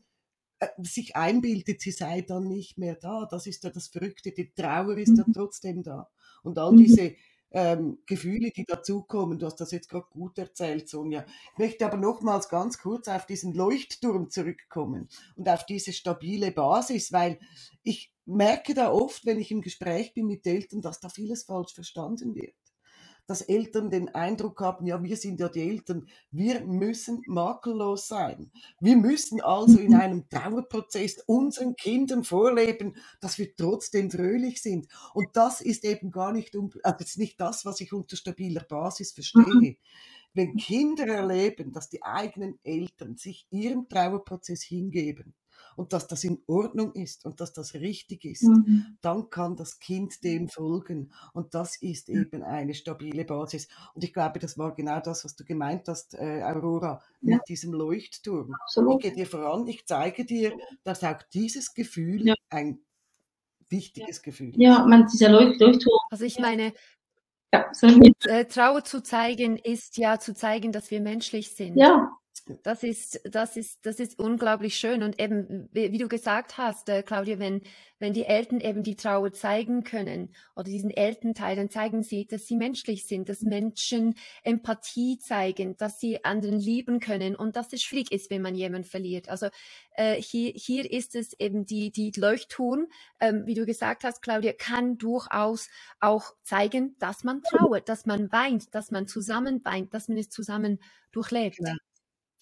sich 0.84 1.16
einbildet, 1.16 1.82
sie 1.82 1.92
sei 1.92 2.22
dann 2.22 2.48
nicht 2.48 2.78
mehr 2.78 2.96
da. 2.96 3.28
Das 3.30 3.46
ist 3.48 3.64
ja 3.64 3.70
das 3.70 3.88
Verrückte. 3.88 4.32
Die 4.32 4.54
Trauer 4.54 4.98
ist 4.98 5.18
ja 5.18 5.26
Mhm. 5.26 5.34
trotzdem 5.34 5.84
da. 5.84 6.10
Und 6.44 6.58
all 6.60 6.74
Mhm. 6.74 6.76
diese 6.76 7.16
ähm, 7.52 8.00
Gefühle, 8.06 8.52
die 8.52 8.66
dazukommen, 8.66 9.40
du 9.40 9.46
hast 9.46 9.56
das 9.62 9.72
jetzt 9.72 9.88
gerade 9.90 10.08
gut 10.10 10.38
erzählt, 10.38 10.90
Sonja. 10.90 11.26
Ich 11.54 11.58
möchte 11.58 11.86
aber 11.86 11.96
nochmals 11.98 12.50
ganz 12.50 12.78
kurz 12.78 13.08
auf 13.08 13.26
diesen 13.26 13.54
Leuchtturm 13.54 14.30
zurückkommen 14.30 15.08
und 15.36 15.48
auf 15.48 15.66
diese 15.66 15.94
stabile 15.94 16.52
Basis, 16.52 17.14
weil 17.14 17.40
ich 17.84 18.14
merke 18.26 18.74
da 18.74 18.92
oft, 18.92 19.26
wenn 19.26 19.40
ich 19.40 19.52
im 19.52 19.62
Gespräch 19.62 20.14
bin 20.14 20.28
mit 20.28 20.46
Eltern, 20.46 20.82
dass 20.82 21.00
da 21.00 21.08
vieles 21.08 21.44
falsch 21.44 21.74
verstanden 21.74 22.36
wird 22.36 22.54
dass 23.28 23.42
Eltern 23.42 23.90
den 23.90 24.16
Eindruck 24.16 24.62
haben, 24.62 24.88
ja, 24.88 25.04
wir 25.04 25.18
sind 25.18 25.40
ja 25.40 25.50
die 25.50 25.70
Eltern, 25.70 26.08
wir 26.32 26.62
müssen 26.62 27.22
makellos 27.28 28.08
sein. 28.08 28.52
Wir 28.80 28.96
müssen 28.96 29.42
also 29.42 29.80
in 29.80 29.94
einem 29.94 30.28
Trauerprozess 30.30 31.22
unseren 31.28 31.76
Kindern 31.76 32.24
vorleben, 32.24 32.96
dass 33.20 33.38
wir 33.38 33.56
trotzdem 33.56 34.10
fröhlich 34.10 34.62
sind. 34.62 34.88
Und 35.14 35.28
das 35.34 35.62
ist 35.62 35.84
eben 35.84 36.10
gar 36.10 36.32
nicht, 36.32 36.56
also 36.84 37.20
nicht 37.20 37.40
das, 37.40 37.66
was 37.66 37.82
ich 37.82 37.94
unter 37.94 38.16
stabiler 38.16 38.64
Basis 38.64 39.12
verstehe. 39.12 39.78
Wenn 40.34 40.56
Kinder 40.56 41.08
erleben, 41.08 41.74
dass 41.74 41.90
die 41.90 42.04
eigenen 42.04 42.60
Eltern 42.64 43.18
sich 43.18 43.48
ihrem 43.50 43.90
Trauerprozess 43.90 44.62
hingeben, 44.64 45.34
und 45.78 45.94
dass 45.94 46.08
das 46.08 46.24
in 46.26 46.42
Ordnung 46.48 46.92
ist 46.94 47.24
und 47.26 47.40
dass 47.40 47.54
das 47.54 47.74
richtig 47.76 48.26
ist, 48.26 48.44
Mhm. 48.44 48.98
dann 49.02 49.30
kann 49.30 49.56
das 49.56 49.80
Kind 49.80 50.24
dem 50.24 50.50
folgen. 50.50 51.14
Und 51.34 51.54
das 51.54 51.82
ist 51.82 52.10
eben 52.10 52.44
eine 52.44 52.74
stabile 52.74 53.24
Basis. 53.26 53.68
Und 53.94 54.04
ich 54.04 54.12
glaube, 54.12 54.40
das 54.40 54.58
war 54.58 54.76
genau 54.76 55.00
das, 55.00 55.24
was 55.24 55.36
du 55.36 55.46
gemeint 55.46 55.88
hast, 55.88 56.16
äh, 56.16 56.42
Aurora, 56.44 57.02
mit 57.22 57.36
Ja. 57.36 57.40
diesem 57.48 57.74
Leuchtturm. 57.74 58.50
Ich 58.50 58.62
Absolut. 58.62 59.02
gehe 59.04 59.14
dir 59.14 59.28
voran, 59.28 59.68
ich 59.68 59.86
zeige 59.86 60.26
dir, 60.26 60.52
dass 60.84 61.04
auch 61.04 61.22
dieses 61.34 61.74
Gefühl 61.74 62.26
Ja. 62.28 62.36
ein 62.50 62.80
wichtiges 63.70 64.22
Gefühl 64.22 64.50
ist. 64.50 64.58
Ja, 64.60 64.86
man, 64.86 65.06
dieser 65.08 65.30
Leucht 65.30 65.60
Leuchtturm. 65.60 66.00
Also 66.10 66.26
ich 66.26 66.40
meine, 66.40 66.74
Ja, 67.54 67.66
so 67.72 67.88
äh, 68.28 68.46
Trauer 68.46 68.84
zu 68.84 69.02
zeigen 69.02 69.58
ist 69.58 69.98
ja 69.98 70.20
zu 70.20 70.34
zeigen, 70.34 70.72
dass 70.72 70.92
wir 70.92 71.00
menschlich 71.02 71.56
sind. 71.56 71.78
ja, 71.78 72.12
Das 72.64 72.84
ist, 72.84 73.22
das 73.26 73.58
ist, 73.58 73.86
das 73.86 74.00
ist 74.00 74.20
unglaublich 74.20 74.78
schön. 74.78 75.04
Und 75.04 75.20
eben, 75.20 75.70
wie, 75.72 75.98
du 75.98 76.08
gesagt 76.08 76.58
hast, 76.58 76.90
äh, 76.90 77.04
Claudia, 77.04 77.40
wenn, 77.40 77.62
wenn 78.00 78.14
die 78.14 78.26
Eltern 78.26 78.60
eben 78.60 78.84
die 78.84 78.96
Trauer 78.96 79.34
zeigen 79.34 79.84
können 79.84 80.34
oder 80.56 80.66
diesen 80.66 80.92
Elternteil, 80.92 81.56
dann 81.56 81.70
zeigen 81.70 82.04
sie, 82.04 82.26
dass 82.26 82.48
sie 82.48 82.56
menschlich 82.56 83.08
sind, 83.08 83.30
dass 83.30 83.42
Menschen 83.42 84.16
Empathie 84.44 85.20
zeigen, 85.20 85.78
dass 85.78 86.00
sie 86.00 86.24
anderen 86.24 86.60
lieben 86.60 87.00
können 87.00 87.36
und 87.36 87.56
dass 87.56 87.74
es 87.74 87.82
schwierig 87.82 88.12
ist, 88.12 88.30
wenn 88.30 88.42
man 88.42 88.56
jemanden 88.56 88.88
verliert. 88.88 89.30
Also 89.30 89.48
äh, 89.92 90.22
hier, 90.22 90.52
hier 90.56 90.92
ist 90.92 91.16
es 91.16 91.34
eben 91.40 91.66
die, 91.66 91.92
die 91.92 92.12
Leuchtturm, 92.16 92.88
ähm, 93.20 93.46
wie 93.46 93.56
du 93.56 93.66
gesagt 93.66 94.04
hast, 94.04 94.22
Claudia, 94.22 94.54
kann 94.54 94.98
durchaus 94.98 95.70
auch 96.00 96.34
zeigen, 96.44 96.96
dass 97.00 97.24
man 97.24 97.42
trauert, 97.42 97.90
dass 97.90 98.06
man 98.06 98.32
weint, 98.32 98.74
dass 98.76 98.92
man 98.92 99.08
zusammen 99.08 99.62
weint, 99.64 99.94
dass 99.94 100.08
man 100.08 100.18
es 100.18 100.30
zusammen 100.30 100.80
durchlebt. 101.12 101.58
Genau. 101.58 101.74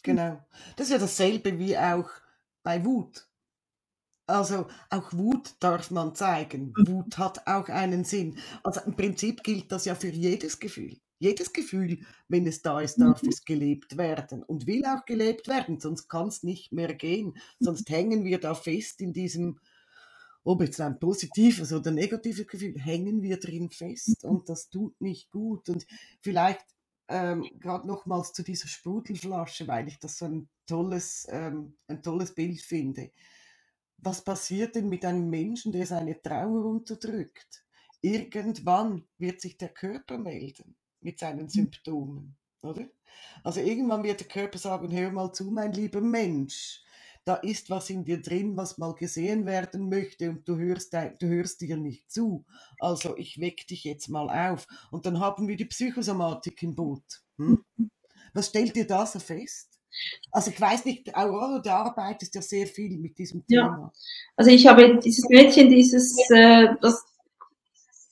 Genau. 0.05 0.39
Das 0.75 0.88
ist 0.88 0.93
ja 0.93 1.00
dasselbe 1.00 1.57
wie 1.57 1.75
auch 1.75 2.09
bei 2.63 2.85
Wut. 2.85 3.27
Also 4.27 4.67
auch 4.89 5.13
Wut 5.13 5.55
darf 5.59 5.89
man 5.89 6.15
zeigen. 6.15 6.74
Wut 6.77 7.17
hat 7.17 7.45
auch 7.47 7.69
einen 7.69 8.03
Sinn. 8.03 8.38
Also 8.63 8.81
im 8.81 8.95
Prinzip 8.95 9.43
gilt 9.43 9.71
das 9.71 9.85
ja 9.85 9.95
für 9.95 10.09
jedes 10.09 10.59
Gefühl. 10.59 10.97
Jedes 11.17 11.53
Gefühl, 11.53 12.00
wenn 12.27 12.45
es 12.45 12.62
da 12.62 12.81
ist, 12.81 13.00
darf 13.01 13.24
es 13.24 13.45
gelebt 13.45 13.97
werden 13.97 14.43
und 14.43 14.67
will 14.67 14.85
auch 14.85 15.05
gelebt 15.05 15.47
werden, 15.47 15.79
sonst 15.79 16.07
kann 16.07 16.27
es 16.27 16.43
nicht 16.43 16.71
mehr 16.71 16.93
gehen. 16.93 17.38
Sonst 17.59 17.89
hängen 17.89 18.25
wir 18.25 18.39
da 18.39 18.53
fest 18.53 19.01
in 19.01 19.13
diesem, 19.13 19.59
ob 20.43 20.62
jetzt 20.62 20.81
ein 20.81 21.00
positives 21.00 21.71
oder 21.71 21.91
negatives 21.91 22.47
Gefühl, 22.47 22.75
hängen 22.79 23.21
wir 23.24 23.39
drin 23.39 23.71
fest 23.71 24.24
und 24.24 24.50
das 24.50 24.69
tut 24.69 25.00
nicht 25.00 25.31
gut. 25.31 25.69
Und 25.69 25.88
vielleicht 26.21 26.65
ähm, 27.07 27.45
gerade 27.59 27.88
nochmals 27.88 28.33
zu 28.33 28.43
dieser 28.43 28.67
Sprudelflasche, 28.67 29.67
weil 29.67 29.88
ich 29.88 30.00
das 30.00 30.17
so 30.17 30.25
ein 30.25 30.50
tolles, 30.65 31.27
ähm, 31.29 31.75
ein 31.88 32.01
tolles 32.01 32.33
Bild 32.33 32.62
finde. 32.62 33.12
Was 33.97 34.24
passiert 34.24 34.75
denn 34.75 34.89
mit 34.89 35.05
einem 35.05 35.29
Menschen, 35.29 35.71
der 35.71 35.85
seine 35.85 36.21
Trauer 36.21 36.65
unterdrückt? 36.65 37.65
Irgendwann 38.01 39.03
wird 39.17 39.41
sich 39.41 39.57
der 39.57 39.69
Körper 39.69 40.17
melden 40.17 40.75
mit 41.01 41.19
seinen 41.19 41.50
Symptomen, 41.50 42.35
oder? 42.62 42.88
Also 43.43 43.62
irgendwann 43.62 44.03
wird 44.03 44.19
der 44.19 44.27
Körper 44.27 44.57
sagen, 44.57 44.91
hör 44.91 45.12
mal 45.12 45.31
zu, 45.31 45.45
mein 45.45 45.71
lieber 45.71 46.01
Mensch, 46.01 46.83
da 47.25 47.36
ist 47.36 47.72
was 47.72 47.89
in 47.89 48.05
dir 48.05 48.22
drin, 48.22 48.55
was 48.55 48.77
mal 48.77 48.94
gesehen 48.94 49.46
werden 49.48 49.89
möchte 49.89 50.29
und 50.29 50.48
du 50.48 50.58
hörst, 50.58 50.94
du 50.94 51.27
hörst 51.27 51.60
dir 51.60 51.75
nicht 51.75 52.12
zu. 52.12 52.46
Also 52.79 53.17
ich 53.17 53.41
weck 53.41 53.65
dich 53.67 53.84
jetzt 53.84 54.10
mal 54.10 54.29
auf. 54.29 54.67
Und 54.91 55.08
dann 55.08 55.20
haben 55.20 55.48
wir 55.48 55.58
die 55.58 55.65
Psychosomatik 55.65 56.62
im 56.62 56.75
Boot. 56.75 57.03
Hm? 57.38 57.63
Was 58.34 58.48
stellt 58.48 58.77
ihr 58.77 58.86
da 58.86 59.05
so 59.05 59.20
fest? 59.20 59.79
Also 60.32 60.51
ich 60.51 60.62
weiß 60.62 60.86
nicht, 60.86 61.15
Aurora, 61.15 61.60
du 61.60 61.72
arbeitest 61.72 62.36
ja 62.36 62.41
sehr 62.41 62.67
viel 62.67 62.98
mit 62.98 63.17
diesem 63.17 63.44
Ja. 63.48 63.63
Thema. 63.63 63.94
Also 64.36 64.51
ich 64.51 64.67
habe 64.67 65.00
dieses 65.00 65.27
Mädchen, 65.29 65.70
dieses, 65.70 66.15
äh, 66.29 66.67
das 66.82 67.03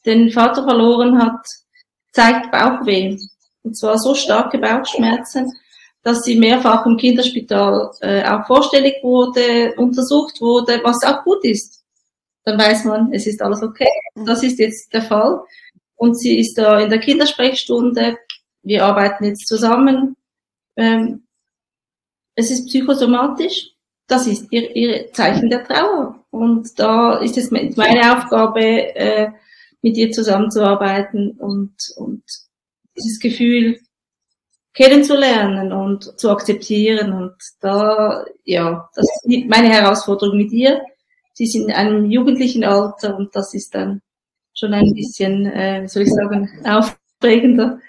den 0.05 0.31
Vater 0.31 0.63
verloren 0.63 1.17
hat, 1.21 1.45
zeigt 2.11 2.51
Bauchweh. 2.51 3.17
Und 3.63 3.77
zwar 3.77 3.97
so 3.97 4.15
starke 4.15 4.57
Bauchschmerzen, 4.57 5.51
dass 6.03 6.23
sie 6.23 6.37
mehrfach 6.37 6.85
im 6.85 6.97
Kinderspital 6.97 7.91
äh, 8.01 8.23
auch 8.25 8.45
vorstellig 8.45 8.95
wurde, 9.01 9.73
untersucht 9.77 10.39
wurde, 10.41 10.81
was 10.83 11.01
auch 11.03 11.23
gut 11.23 11.43
ist. 11.43 11.83
Dann 12.43 12.59
weiß 12.59 12.85
man, 12.85 13.13
es 13.13 13.25
ist 13.25 13.41
alles 13.41 13.63
okay. 13.63 13.89
Mhm. 14.15 14.25
Das 14.25 14.43
ist 14.43 14.59
jetzt 14.59 14.93
der 14.93 15.01
Fall. 15.01 15.41
Und 15.95 16.19
sie 16.19 16.39
ist 16.39 16.57
da 16.57 16.79
in 16.79 16.89
der 16.89 16.99
Kindersprechstunde. 16.99 18.17
Wir 18.63 18.85
arbeiten 18.85 19.23
jetzt 19.23 19.47
zusammen. 19.47 20.17
Ähm, 20.75 21.23
es 22.35 22.51
ist 22.51 22.67
psychosomatisch. 22.67 23.69
Das 24.07 24.27
ist 24.27 24.51
ihr, 24.51 24.75
ihr 24.75 25.13
Zeichen 25.13 25.49
der 25.49 25.63
Trauer. 25.63 26.25
Und 26.29 26.77
da 26.77 27.19
ist 27.19 27.37
es 27.37 27.51
meine 27.51 28.17
Aufgabe, 28.17 28.61
äh, 28.95 29.31
mit 29.81 29.97
ihr 29.97 30.11
zusammenzuarbeiten 30.11 31.31
und, 31.31 31.75
und 31.97 32.23
dieses 32.97 33.19
Gefühl 33.19 33.79
kennenzulernen 34.73 35.71
und 35.71 36.19
zu 36.19 36.29
akzeptieren. 36.31 37.13
Und 37.13 37.35
da, 37.61 38.25
ja, 38.43 38.89
das 38.95 39.05
ist 39.23 39.45
meine 39.47 39.69
Herausforderung 39.69 40.37
mit 40.37 40.51
ihr. 40.51 40.81
Sie 41.33 41.45
ist 41.45 41.55
in 41.55 41.71
einem 41.71 42.09
jugendlichen 42.11 42.63
Alter 42.63 43.15
und 43.17 43.35
das 43.35 43.53
ist 43.53 43.73
dann 43.75 44.01
schon 44.55 44.73
ein 44.73 44.93
bisschen, 44.93 45.47
äh, 45.47 45.81
wie 45.83 45.87
soll 45.87 46.03
ich 46.03 46.13
sagen, 46.13 46.47
aufregender, 46.65 47.79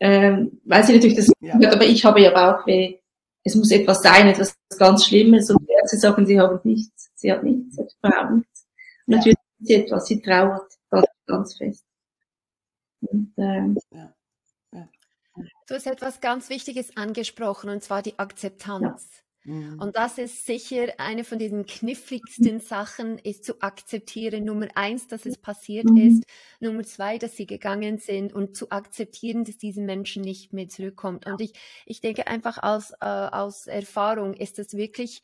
ähm, 0.00 0.60
weil 0.64 0.84
sie 0.84 0.94
natürlich 0.94 1.16
das 1.16 1.32
Ja. 1.40 1.54
hört, 1.58 1.74
aber 1.74 1.84
ich 1.84 2.04
habe 2.04 2.20
ja 2.20 2.30
Bauchweh. 2.30 2.98
Es 3.44 3.54
muss 3.54 3.70
etwas 3.70 4.02
sein, 4.02 4.28
etwas 4.28 4.56
ganz 4.78 5.04
Schlimmes 5.06 5.50
und 5.50 5.60
die 5.68 5.72
Ärzte 5.72 5.96
sagen, 5.98 6.26
sie 6.26 6.38
haben 6.40 6.58
nichts, 6.64 7.10
sie 7.14 7.32
hat 7.32 7.42
nichts, 7.44 7.76
sie 7.76 7.82
hat 7.82 8.30
nichts. 8.32 8.66
Und 9.06 9.12
Ja. 9.14 9.16
natürlich 9.18 9.38
ist 9.60 9.66
sie 9.68 9.74
etwas, 9.74 10.06
sie 10.06 10.20
trauert 10.22 10.72
ganz, 10.90 11.06
ganz 11.26 11.56
fest. 11.56 11.84
Und, 13.00 13.32
ähm. 13.38 13.76
Ja. 13.92 14.12
Du 15.68 15.74
hast 15.74 15.86
etwas 15.86 16.20
ganz 16.20 16.48
Wichtiges 16.48 16.96
angesprochen, 16.96 17.70
und 17.70 17.82
zwar 17.82 18.00
die 18.00 18.18
Akzeptanz. 18.20 19.24
Mhm. 19.44 19.78
Und 19.78 19.96
das 19.96 20.18
ist 20.18 20.46
sicher 20.46 20.94
eine 20.98 21.24
von 21.24 21.38
diesen 21.38 21.66
kniffligsten 21.66 22.60
Sachen, 22.60 23.18
ist 23.18 23.44
zu 23.44 23.60
akzeptieren. 23.62 24.44
Nummer 24.44 24.68
eins, 24.76 25.08
dass 25.08 25.26
es 25.26 25.38
passiert 25.38 25.90
Mhm. 25.90 25.96
ist. 25.96 26.24
Nummer 26.60 26.84
zwei, 26.84 27.18
dass 27.18 27.36
sie 27.36 27.46
gegangen 27.46 27.98
sind 27.98 28.32
und 28.32 28.56
zu 28.56 28.70
akzeptieren, 28.70 29.44
dass 29.44 29.58
diese 29.58 29.82
Menschen 29.82 30.22
nicht 30.22 30.52
mehr 30.52 30.68
zurückkommt. 30.68 31.26
Und 31.26 31.40
ich, 31.40 31.52
ich 31.84 32.00
denke 32.00 32.26
einfach 32.28 32.62
aus, 32.62 32.92
äh, 33.00 33.04
aus 33.06 33.66
Erfahrung 33.66 34.34
ist 34.34 34.58
es 34.60 34.74
wirklich 34.76 35.22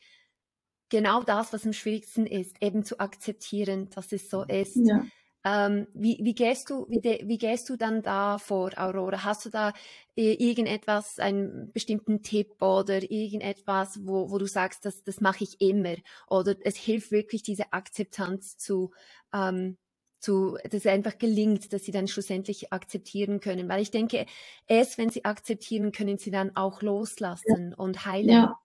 genau 0.91 1.23
das, 1.23 1.53
was 1.53 1.65
am 1.67 1.73
schwierigsten 1.73 2.27
ist, 2.27 2.57
eben 2.63 2.85
zu 2.85 3.01
akzeptieren, 3.01 3.91
dass 3.91 4.13
es 4.13 4.29
so 4.31 4.43
ist. 4.45 4.77
Ja. 4.87 5.03
Ähm, 5.45 5.89
wie, 5.93 6.19
wie, 6.23 6.35
gehst 6.35 6.71
du, 6.71 6.87
wie, 6.89 7.01
de, 7.01 7.27
wie 7.27 7.39
gehst 7.39 7.69
du 7.69 7.77
dann 7.77 8.03
da 8.03 8.39
vor, 8.39 8.71
Aurora? 8.77 9.25
Hast 9.25 9.45
du 9.45 9.51
da 9.51 9.73
äh, 10.17 10.35
irgendetwas, 10.35 11.19
einen 11.19 11.73
bestimmten 11.73 12.23
Tipp 12.23 12.63
oder 12.63 13.03
irgendetwas, 13.11 13.99
wo, 14.05 14.31
wo 14.31 14.39
du 14.39 14.47
sagst, 14.47 14.85
das, 14.85 15.03
das 15.03 15.21
mache 15.21 15.43
ich 15.43 15.61
immer? 15.61 15.97
Oder 16.29 16.55
es 16.63 16.77
hilft 16.77 17.11
wirklich, 17.11 17.43
diese 17.43 17.73
Akzeptanz 17.73 18.57
zu, 18.57 18.93
ähm, 19.35 19.79
zu, 20.21 20.57
dass 20.63 20.75
es 20.75 20.87
einfach 20.87 21.19
gelingt, 21.19 21.73
dass 21.73 21.85
sie 21.85 21.93
dann 21.93 22.07
schlussendlich 22.07 22.73
akzeptieren 22.73 23.41
können. 23.41 23.69
Weil 23.69 23.83
ich 23.83 23.91
denke, 23.91 24.27
erst 24.69 24.97
wenn 24.97 25.11
sie 25.11 25.25
akzeptieren, 25.25 25.91
können 25.91 26.19
sie 26.19 26.31
dann 26.31 26.55
auch 26.55 26.83
loslassen 26.83 27.71
ja. 27.71 27.77
und 27.77 28.07
heilen. 28.07 28.29
Ja. 28.29 28.59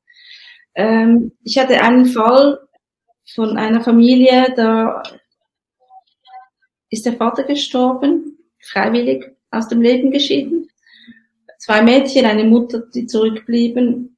Ähm, 0.76 1.32
ich 1.44 1.58
hatte 1.58 1.82
einen 1.82 2.06
Fall 2.06 2.60
von 3.34 3.58
einer 3.58 3.82
Familie, 3.82 4.54
da 4.56 5.02
ist 6.90 7.06
der 7.06 7.14
Vater 7.14 7.44
gestorben, 7.44 8.38
freiwillig 8.60 9.26
aus 9.52 9.68
dem 9.68 9.82
Leben 9.82 10.12
geschieden. 10.12 10.70
Zwei 11.60 11.82
Mädchen, 11.82 12.26
eine 12.26 12.44
Mutter, 12.44 12.80
die 12.94 13.08
zurückblieben. 13.08 14.18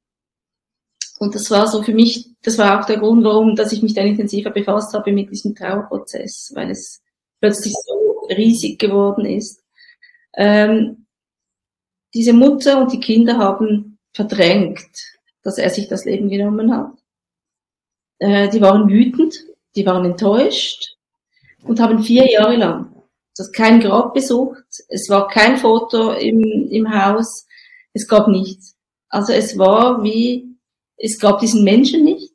Und 1.18 1.34
das 1.34 1.50
war 1.50 1.66
so 1.66 1.82
für 1.82 1.94
mich, 1.94 2.28
das 2.42 2.58
war 2.58 2.80
auch 2.80 2.86
der 2.86 2.98
Grund, 2.98 3.24
warum, 3.24 3.54
dass 3.54 3.72
ich 3.72 3.82
mich 3.82 3.94
dann 3.94 4.06
intensiver 4.06 4.50
befasst 4.50 4.94
habe 4.94 5.12
mit 5.12 5.30
diesem 5.30 5.54
Trauerprozess, 5.54 6.52
weil 6.54 6.70
es 6.70 7.02
plötzlich 7.40 7.74
so 7.74 8.26
riesig 8.28 8.78
geworden 8.78 9.26
ist. 9.26 9.62
Ähm, 10.36 11.06
diese 12.14 12.32
Mutter 12.32 12.80
und 12.80 12.92
die 12.92 13.00
Kinder 13.00 13.38
haben 13.38 13.98
verdrängt, 14.12 14.90
dass 15.42 15.58
er 15.58 15.70
sich 15.70 15.88
das 15.88 16.04
Leben 16.04 16.28
genommen 16.28 16.74
hat. 16.74 16.92
Äh, 18.18 18.48
die 18.48 18.60
waren 18.60 18.88
wütend, 18.88 19.44
die 19.76 19.86
waren 19.86 20.04
enttäuscht, 20.04 20.96
und 21.64 21.80
haben 21.80 22.02
vier 22.02 22.30
Jahre 22.30 22.56
lang 22.56 22.90
das 23.40 23.52
kein 23.52 23.80
Grab 23.80 24.12
besucht, 24.12 24.64
es 24.88 25.08
war 25.08 25.28
kein 25.28 25.56
Foto 25.56 26.12
im, 26.12 26.68
im 26.70 26.92
Haus, 26.92 27.46
es 27.94 28.06
gab 28.06 28.28
nichts. 28.28 28.76
Also 29.08 29.32
es 29.32 29.56
war 29.56 30.02
wie, 30.02 30.56
es 30.98 31.18
gab 31.18 31.40
diesen 31.40 31.64
Menschen 31.64 32.04
nicht. 32.04 32.34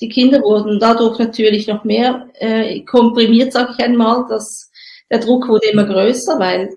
Die 0.00 0.08
Kinder 0.08 0.42
wurden 0.42 0.80
dadurch 0.80 1.18
natürlich 1.18 1.68
noch 1.68 1.84
mehr 1.84 2.28
äh, 2.34 2.80
komprimiert, 2.80 3.52
sag 3.52 3.70
ich 3.70 3.84
einmal, 3.84 4.26
dass 4.28 4.70
der 5.10 5.20
Druck 5.20 5.48
wurde 5.48 5.68
immer 5.68 5.84
größer, 5.84 6.40
weil 6.40 6.76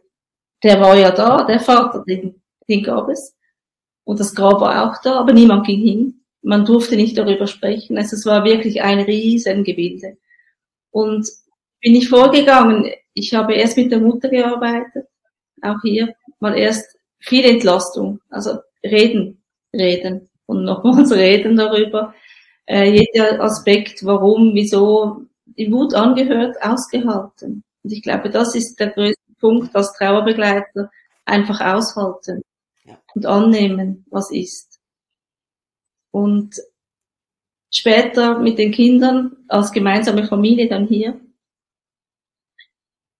der 0.63 0.79
war 0.79 0.95
ja 0.95 1.09
da, 1.09 1.43
der 1.43 1.59
Vater, 1.59 2.03
den, 2.07 2.41
den 2.69 2.83
gab 2.83 3.09
es. 3.09 3.35
Und 4.03 4.19
das 4.19 4.35
Grab 4.35 4.61
war 4.61 4.87
auch 4.87 5.01
da, 5.01 5.15
aber 5.15 5.33
niemand 5.33 5.65
ging 5.65 5.81
hin. 5.81 6.21
Man 6.43 6.65
durfte 6.65 6.95
nicht 6.95 7.17
darüber 7.17 7.47
sprechen. 7.47 7.97
Also 7.97 8.15
es 8.15 8.25
war 8.27 8.45
wirklich 8.45 8.83
ein 8.83 8.99
Riesengebilde. 8.99 10.17
Und 10.91 11.27
bin 11.81 11.95
ich 11.95 12.09
vorgegangen. 12.09 12.91
Ich 13.13 13.33
habe 13.33 13.53
erst 13.53 13.77
mit 13.77 13.91
der 13.91 13.99
Mutter 13.99 14.29
gearbeitet, 14.29 15.07
auch 15.61 15.81
hier 15.83 16.13
mal 16.39 16.57
erst 16.57 16.97
viel 17.19 17.45
Entlastung, 17.45 18.19
also 18.29 18.59
reden, 18.83 19.41
reden 19.73 20.29
und 20.45 20.63
nochmals 20.63 21.11
reden 21.11 21.55
darüber. 21.55 22.13
Äh, 22.65 22.91
jeder 22.91 23.41
Aspekt, 23.41 24.05
warum, 24.05 24.53
wieso, 24.53 25.25
die 25.45 25.71
Wut 25.71 25.93
angehört, 25.93 26.57
ausgehalten. 26.61 27.63
Und 27.83 27.93
ich 27.93 28.01
glaube, 28.01 28.29
das 28.29 28.55
ist 28.55 28.79
der 28.79 28.87
größte 28.89 29.33
Punkt 29.39 29.75
als 29.75 29.93
Trauerbegleiter, 29.93 30.91
einfach 31.25 31.61
aushalten 31.61 32.41
und 33.15 33.25
annehmen, 33.25 34.05
was 34.09 34.31
ist. 34.31 34.79
Und 36.11 36.55
später 37.71 38.39
mit 38.39 38.57
den 38.57 38.71
Kindern 38.71 39.37
als 39.47 39.71
gemeinsame 39.71 40.25
Familie 40.25 40.67
dann 40.67 40.87
hier. 40.87 41.19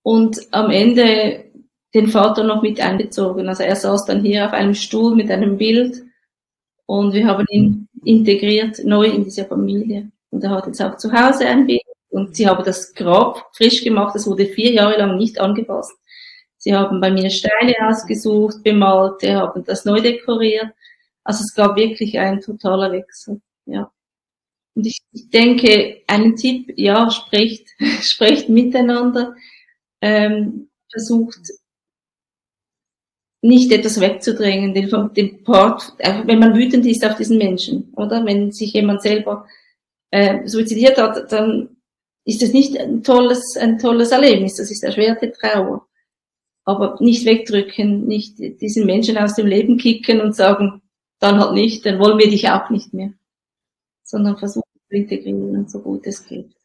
Und 0.03 0.39
am 0.51 0.71
Ende 0.71 1.47
den 1.93 2.07
Vater 2.07 2.43
noch 2.43 2.61
mit 2.61 2.79
einbezogen. 2.79 3.47
Also 3.47 3.63
er 3.63 3.75
saß 3.75 4.05
dann 4.05 4.21
hier 4.21 4.45
auf 4.45 4.53
einem 4.53 4.73
Stuhl 4.73 5.15
mit 5.15 5.31
einem 5.31 5.57
Bild 5.57 6.03
und 6.85 7.13
wir 7.13 7.27
haben 7.27 7.45
ihn 7.49 7.87
integriert 8.03 8.79
neu 8.83 9.05
in 9.07 9.23
diese 9.23 9.45
Familie. 9.45 10.11
Und 10.29 10.43
er 10.43 10.51
hat 10.51 10.67
jetzt 10.67 10.81
auch 10.81 10.97
zu 10.97 11.11
Hause 11.11 11.47
ein 11.47 11.65
Bild 11.65 11.81
und 12.09 12.35
sie 12.35 12.47
haben 12.47 12.63
das 12.63 12.93
Grab 12.93 13.49
frisch 13.53 13.83
gemacht. 13.83 14.15
Das 14.15 14.27
wurde 14.27 14.45
vier 14.45 14.71
Jahre 14.71 14.97
lang 14.97 15.17
nicht 15.17 15.39
angepasst. 15.39 15.93
Sie 16.57 16.75
haben 16.75 16.99
bei 16.99 17.11
mir 17.11 17.29
Steine 17.29 17.75
ausgesucht, 17.87 18.63
bemalt, 18.63 19.21
sie 19.21 19.35
haben 19.35 19.63
das 19.63 19.85
neu 19.85 20.01
dekoriert. 20.01 20.67
Also 21.23 21.41
es 21.41 21.53
gab 21.53 21.75
wirklich 21.75 22.17
ein 22.19 22.41
totaler 22.41 22.91
Wechsel. 22.91 23.41
Ja. 23.65 23.91
Und 24.77 24.85
ich, 24.85 25.01
denke, 25.33 26.03
einen 26.05 26.35
Tipp, 26.35 26.71
ja, 26.77 27.09
sprecht, 27.09 27.67
sprecht 28.01 28.47
miteinander, 28.47 29.33
ähm, 30.01 30.69
versucht 30.91 31.39
nicht 33.41 33.71
etwas 33.71 33.99
wegzudrängen, 33.99 34.75
den, 34.75 34.87
den 35.15 35.43
Part, 35.43 35.93
wenn 35.97 36.37
man 36.37 36.55
wütend 36.55 36.85
ist 36.85 37.03
auf 37.03 37.15
diesen 37.15 37.39
Menschen, 37.39 37.91
oder? 37.95 38.23
Wenn 38.23 38.51
sich 38.51 38.73
jemand 38.73 39.01
selber 39.01 39.47
äh, 40.11 40.45
suizidiert 40.47 40.99
hat, 40.99 41.31
dann 41.31 41.77
ist 42.23 42.43
das 42.43 42.53
nicht 42.53 42.79
ein 42.79 43.01
tolles, 43.01 43.57
ein 43.57 43.79
tolles 43.79 44.11
Erlebnis, 44.11 44.57
das 44.57 44.69
ist 44.69 44.83
erschwerte 44.83 45.31
Trauer. 45.31 45.87
Aber 46.65 46.97
nicht 46.99 47.25
wegdrücken, 47.25 48.05
nicht 48.05 48.37
diesen 48.37 48.85
Menschen 48.85 49.17
aus 49.17 49.33
dem 49.33 49.47
Leben 49.47 49.77
kicken 49.77 50.21
und 50.21 50.35
sagen, 50.35 50.83
dann 51.17 51.39
halt 51.39 51.53
nicht, 51.53 51.83
dann 51.83 51.97
wollen 51.97 52.19
wir 52.19 52.29
dich 52.29 52.47
auch 52.47 52.69
nicht 52.69 52.93
mehr. 52.93 53.13
Sondern 54.03 54.37
versuchen, 54.37 54.66
integrieren, 54.89 55.67
so 55.67 55.81
gut 55.81 56.05
es 56.05 56.25
geht. 56.25 56.55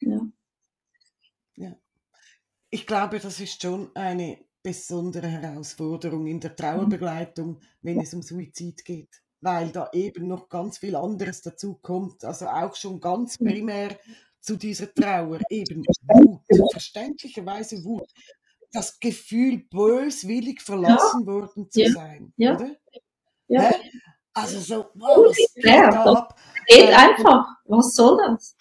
Ja. 0.00 0.20
ja. 1.56 1.76
Ich 2.70 2.86
glaube, 2.86 3.18
das 3.18 3.40
ist 3.40 3.60
schon 3.60 3.90
eine 3.94 4.38
besondere 4.62 5.28
Herausforderung 5.28 6.26
in 6.26 6.40
der 6.40 6.56
Trauerbegleitung, 6.56 7.60
wenn 7.82 8.00
es 8.00 8.12
um 8.14 8.22
Suizid 8.22 8.84
geht, 8.84 9.22
weil 9.40 9.70
da 9.70 9.90
eben 9.92 10.26
noch 10.26 10.48
ganz 10.48 10.78
viel 10.78 10.96
anderes 10.96 11.42
dazu 11.42 11.74
kommt, 11.74 12.24
also 12.24 12.46
auch 12.46 12.74
schon 12.74 13.00
ganz 13.00 13.38
primär 13.38 13.96
zu 14.40 14.56
dieser 14.56 14.92
Trauer, 14.92 15.40
eben 15.50 15.84
Wut, 15.84 16.42
verständlicherweise 16.72 17.84
Wut, 17.84 18.12
das 18.72 18.98
Gefühl, 18.98 19.58
böswillig 19.70 20.60
verlassen 20.60 21.20
ja. 21.20 21.26
worden 21.26 21.70
zu 21.70 21.82
ja. 21.82 21.90
sein, 21.92 22.32
ja. 22.36 22.54
oder? 22.54 22.76
Ja. 23.48 23.72
Also 24.36 24.60
so, 24.60 24.90
wow, 24.94 25.24
was 25.24 25.54
geht 25.54 25.66
ab? 25.66 26.38
Geht 26.66 26.90
einfach. 26.90 27.46
Was 27.64 27.94
soll 27.94 28.18
das? 28.18 28.54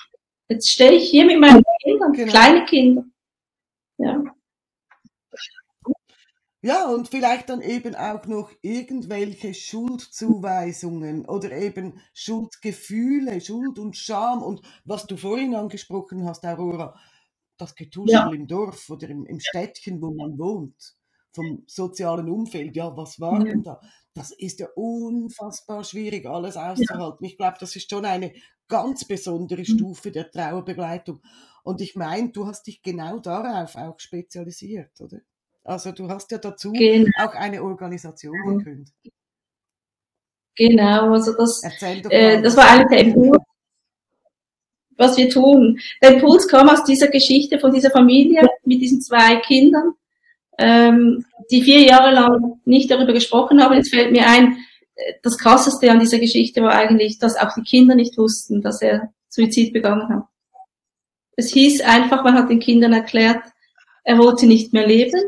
Jetzt 0.47 0.69
stehe 0.69 0.93
ich 0.93 1.09
hier 1.09 1.25
mit 1.25 1.37
meinen 1.37 1.63
Kindern, 1.83 2.13
genau. 2.13 2.31
kleine 2.31 2.65
Kinder. 2.65 3.03
Ja. 3.97 4.23
Ja, 6.61 6.85
und 6.87 7.09
vielleicht 7.09 7.49
dann 7.49 7.61
eben 7.61 7.93
auch 7.93 8.25
noch 8.25 8.51
irgendwelche 8.61 9.53
Schuldzuweisungen 9.53 11.25
oder 11.25 11.51
eben 11.51 12.01
Schuldgefühle, 12.13 13.41
Schuld 13.41 13.77
und 13.77 13.97
Scham 13.97 14.41
und 14.41 14.61
was 14.85 15.05
du 15.05 15.17
vorhin 15.17 15.55
angesprochen 15.55 16.25
hast, 16.25 16.45
Aurora, 16.45 16.97
das 17.57 17.75
Getuschel 17.75 18.13
ja. 18.13 18.31
im 18.31 18.47
Dorf 18.47 18.89
oder 18.89 19.09
im, 19.09 19.25
im 19.25 19.41
Städtchen, 19.41 20.01
wo 20.01 20.11
man 20.11 20.39
wohnt, 20.39 20.95
vom 21.35 21.63
sozialen 21.67 22.29
Umfeld, 22.29 22.75
ja, 22.75 22.95
was 22.95 23.19
war 23.19 23.39
ja. 23.39 23.51
denn 23.51 23.63
da? 23.63 23.79
Das 24.13 24.31
ist 24.31 24.59
ja 24.59 24.67
unfassbar 24.75 25.83
schwierig, 25.83 26.25
alles 26.25 26.55
auszuhalten. 26.55 27.25
Ja. 27.25 27.29
Ich 27.29 27.37
glaube, 27.37 27.57
das 27.59 27.75
ist 27.75 27.89
schon 27.89 28.05
eine 28.05 28.33
ganz 28.67 29.05
besondere 29.05 29.59
mhm. 29.59 29.65
Stufe 29.65 30.11
der 30.11 30.31
Trauerbegleitung. 30.31 31.21
Und 31.63 31.81
ich 31.81 31.95
meine, 31.95 32.31
du 32.31 32.47
hast 32.47 32.63
dich 32.67 32.81
genau 32.81 33.19
darauf 33.19 33.75
auch 33.75 33.99
spezialisiert, 33.99 34.91
oder? 34.99 35.19
Also 35.63 35.91
du 35.91 36.07
hast 36.07 36.31
ja 36.31 36.37
dazu 36.37 36.71
genau. 36.71 37.09
auch 37.17 37.33
eine 37.33 37.61
Organisation 37.63 38.35
gegründet. 38.45 38.93
Genau, 40.55 41.11
also 41.11 41.33
das, 41.35 41.61
äh, 41.81 42.41
das 42.41 42.55
war 42.55 42.69
eigentlich 42.69 42.87
der 42.89 42.99
Impuls, 42.99 43.43
was 44.95 45.17
wir 45.17 45.29
tun. 45.29 45.79
Der 46.01 46.13
Impuls 46.13 46.47
kam 46.47 46.69
aus 46.69 46.83
dieser 46.85 47.09
Geschichte 47.09 47.59
von 47.59 47.73
dieser 47.73 47.91
Familie 47.91 48.47
mit 48.63 48.79
diesen 48.81 49.01
zwei 49.01 49.41
Kindern 49.41 49.95
ähm, 50.57 51.25
die 51.51 51.61
vier 51.61 51.81
Jahre 51.81 52.13
lang 52.13 52.59
nicht 52.65 52.89
darüber 52.89 53.13
gesprochen 53.13 53.61
haben. 53.61 53.75
Jetzt 53.75 53.93
fällt 53.93 54.11
mir 54.11 54.27
ein, 54.27 54.57
das 55.23 55.37
Krasseste 55.37 55.91
an 55.91 55.99
dieser 55.99 56.19
Geschichte 56.19 56.61
war 56.61 56.73
eigentlich, 56.73 57.19
dass 57.19 57.37
auch 57.37 57.53
die 57.55 57.63
Kinder 57.63 57.95
nicht 57.95 58.17
wussten, 58.17 58.61
dass 58.61 58.81
er 58.81 59.11
Suizid 59.29 59.73
begangen 59.73 60.07
hat. 60.09 60.23
Es 61.35 61.51
hieß 61.51 61.81
einfach, 61.81 62.23
man 62.23 62.35
hat 62.35 62.49
den 62.49 62.59
Kindern 62.59 62.93
erklärt, 62.93 63.43
er 64.03 64.17
wollte 64.17 64.45
nicht 64.45 64.71
mehr 64.71 64.87
leben 64.87 65.19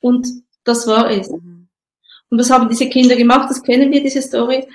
und 0.00 0.26
das 0.64 0.86
war 0.86 1.10
es. 1.10 1.28
Und 1.28 2.38
was 2.38 2.50
haben 2.50 2.68
diese 2.68 2.88
Kinder 2.88 3.16
gemacht? 3.16 3.48
Das 3.50 3.62
kennen 3.62 3.90
wir, 3.90 4.02
diese 4.02 4.20
Story. 4.20 4.66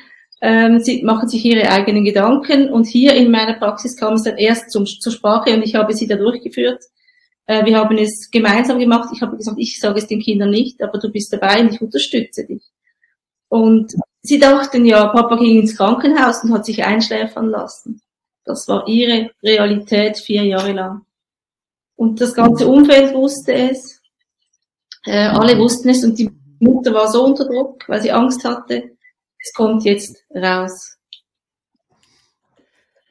Ähm, 0.41 0.79
sie 0.79 1.03
machen 1.03 1.29
sich 1.29 1.45
ihre 1.45 1.69
eigenen 1.69 2.03
Gedanken 2.03 2.69
und 2.69 2.85
hier 2.85 3.13
in 3.13 3.31
meiner 3.31 3.53
Praxis 3.53 3.95
kam 3.95 4.15
es 4.15 4.23
dann 4.23 4.37
erst 4.37 4.71
zum, 4.71 4.85
zur 4.85 5.11
Sprache 5.11 5.53
und 5.53 5.63
ich 5.63 5.75
habe 5.75 5.93
sie 5.93 6.07
da 6.07 6.15
durchgeführt. 6.15 6.83
Äh, 7.47 7.65
wir 7.65 7.77
haben 7.77 7.97
es 7.97 8.29
gemeinsam 8.31 8.79
gemacht. 8.79 9.09
Ich 9.13 9.21
habe 9.21 9.37
gesagt, 9.37 9.57
ich 9.59 9.79
sage 9.79 9.99
es 9.99 10.07
den 10.07 10.21
Kindern 10.21 10.49
nicht, 10.49 10.81
aber 10.81 10.99
du 10.99 11.11
bist 11.11 11.31
dabei 11.31 11.61
und 11.61 11.73
ich 11.73 11.81
unterstütze 11.81 12.45
dich. 12.45 12.63
Und 13.49 13.93
sie 14.21 14.39
dachten 14.39 14.85
ja, 14.85 15.07
Papa 15.07 15.35
ging 15.37 15.59
ins 15.59 15.77
Krankenhaus 15.77 16.43
und 16.43 16.53
hat 16.53 16.65
sich 16.65 16.83
einschläfern 16.83 17.49
lassen. 17.49 18.01
Das 18.43 18.67
war 18.67 18.87
ihre 18.87 19.31
Realität 19.43 20.17
vier 20.17 20.43
Jahre 20.43 20.71
lang. 20.71 21.05
Und 21.95 22.21
das 22.21 22.33
ganze 22.33 22.67
Umfeld 22.67 23.13
wusste 23.13 23.53
es. 23.53 24.01
Äh, 25.05 25.27
alle 25.27 25.57
wussten 25.57 25.89
es 25.89 26.03
und 26.03 26.17
die 26.17 26.29
Mutter 26.59 26.93
war 26.93 27.11
so 27.11 27.23
unter 27.23 27.45
Druck, 27.45 27.87
weil 27.87 28.01
sie 28.01 28.11
Angst 28.11 28.43
hatte. 28.43 28.97
Es 29.39 29.53
kommt 29.53 29.83
jetzt 29.83 30.23
raus. 30.33 30.97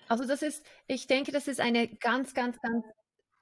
Also 0.08 0.26
das 0.26 0.42
ist, 0.42 0.64
ich 0.86 1.06
denke, 1.06 1.32
das 1.32 1.48
ist 1.48 1.60
eine 1.60 1.88
ganz, 1.88 2.34
ganz, 2.34 2.60
ganz 2.60 2.84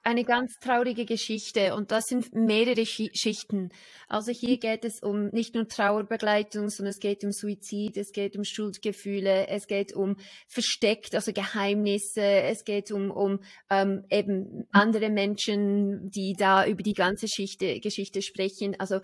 eine 0.03 0.25
ganz 0.25 0.59
traurige 0.59 1.05
Geschichte 1.05 1.75
und 1.75 1.91
das 1.91 2.05
sind 2.05 2.33
mehrere 2.33 2.85
Schichten. 2.85 3.69
Also 4.07 4.31
hier 4.31 4.57
geht 4.57 4.83
es 4.83 5.01
um 5.01 5.29
nicht 5.29 5.55
nur 5.55 5.67
Trauerbegleitung, 5.67 6.69
sondern 6.69 6.91
es 6.91 6.99
geht 6.99 7.23
um 7.23 7.31
Suizid, 7.31 7.95
es 7.95 8.11
geht 8.11 8.35
um 8.35 8.43
Schuldgefühle, 8.43 9.47
es 9.47 9.67
geht 9.67 9.93
um 9.93 10.17
versteckt, 10.47 11.15
also 11.15 11.31
Geheimnisse, 11.31 12.21
es 12.21 12.65
geht 12.65 12.91
um, 12.91 13.11
um 13.11 13.39
ähm, 13.69 14.03
eben 14.09 14.67
andere 14.71 15.09
Menschen, 15.09 16.11
die 16.11 16.33
da 16.37 16.65
über 16.67 16.83
die 16.83 16.93
ganze 16.93 17.27
Geschichte, 17.27 17.79
Geschichte 17.79 18.21
sprechen. 18.21 18.75
Also 18.79 18.99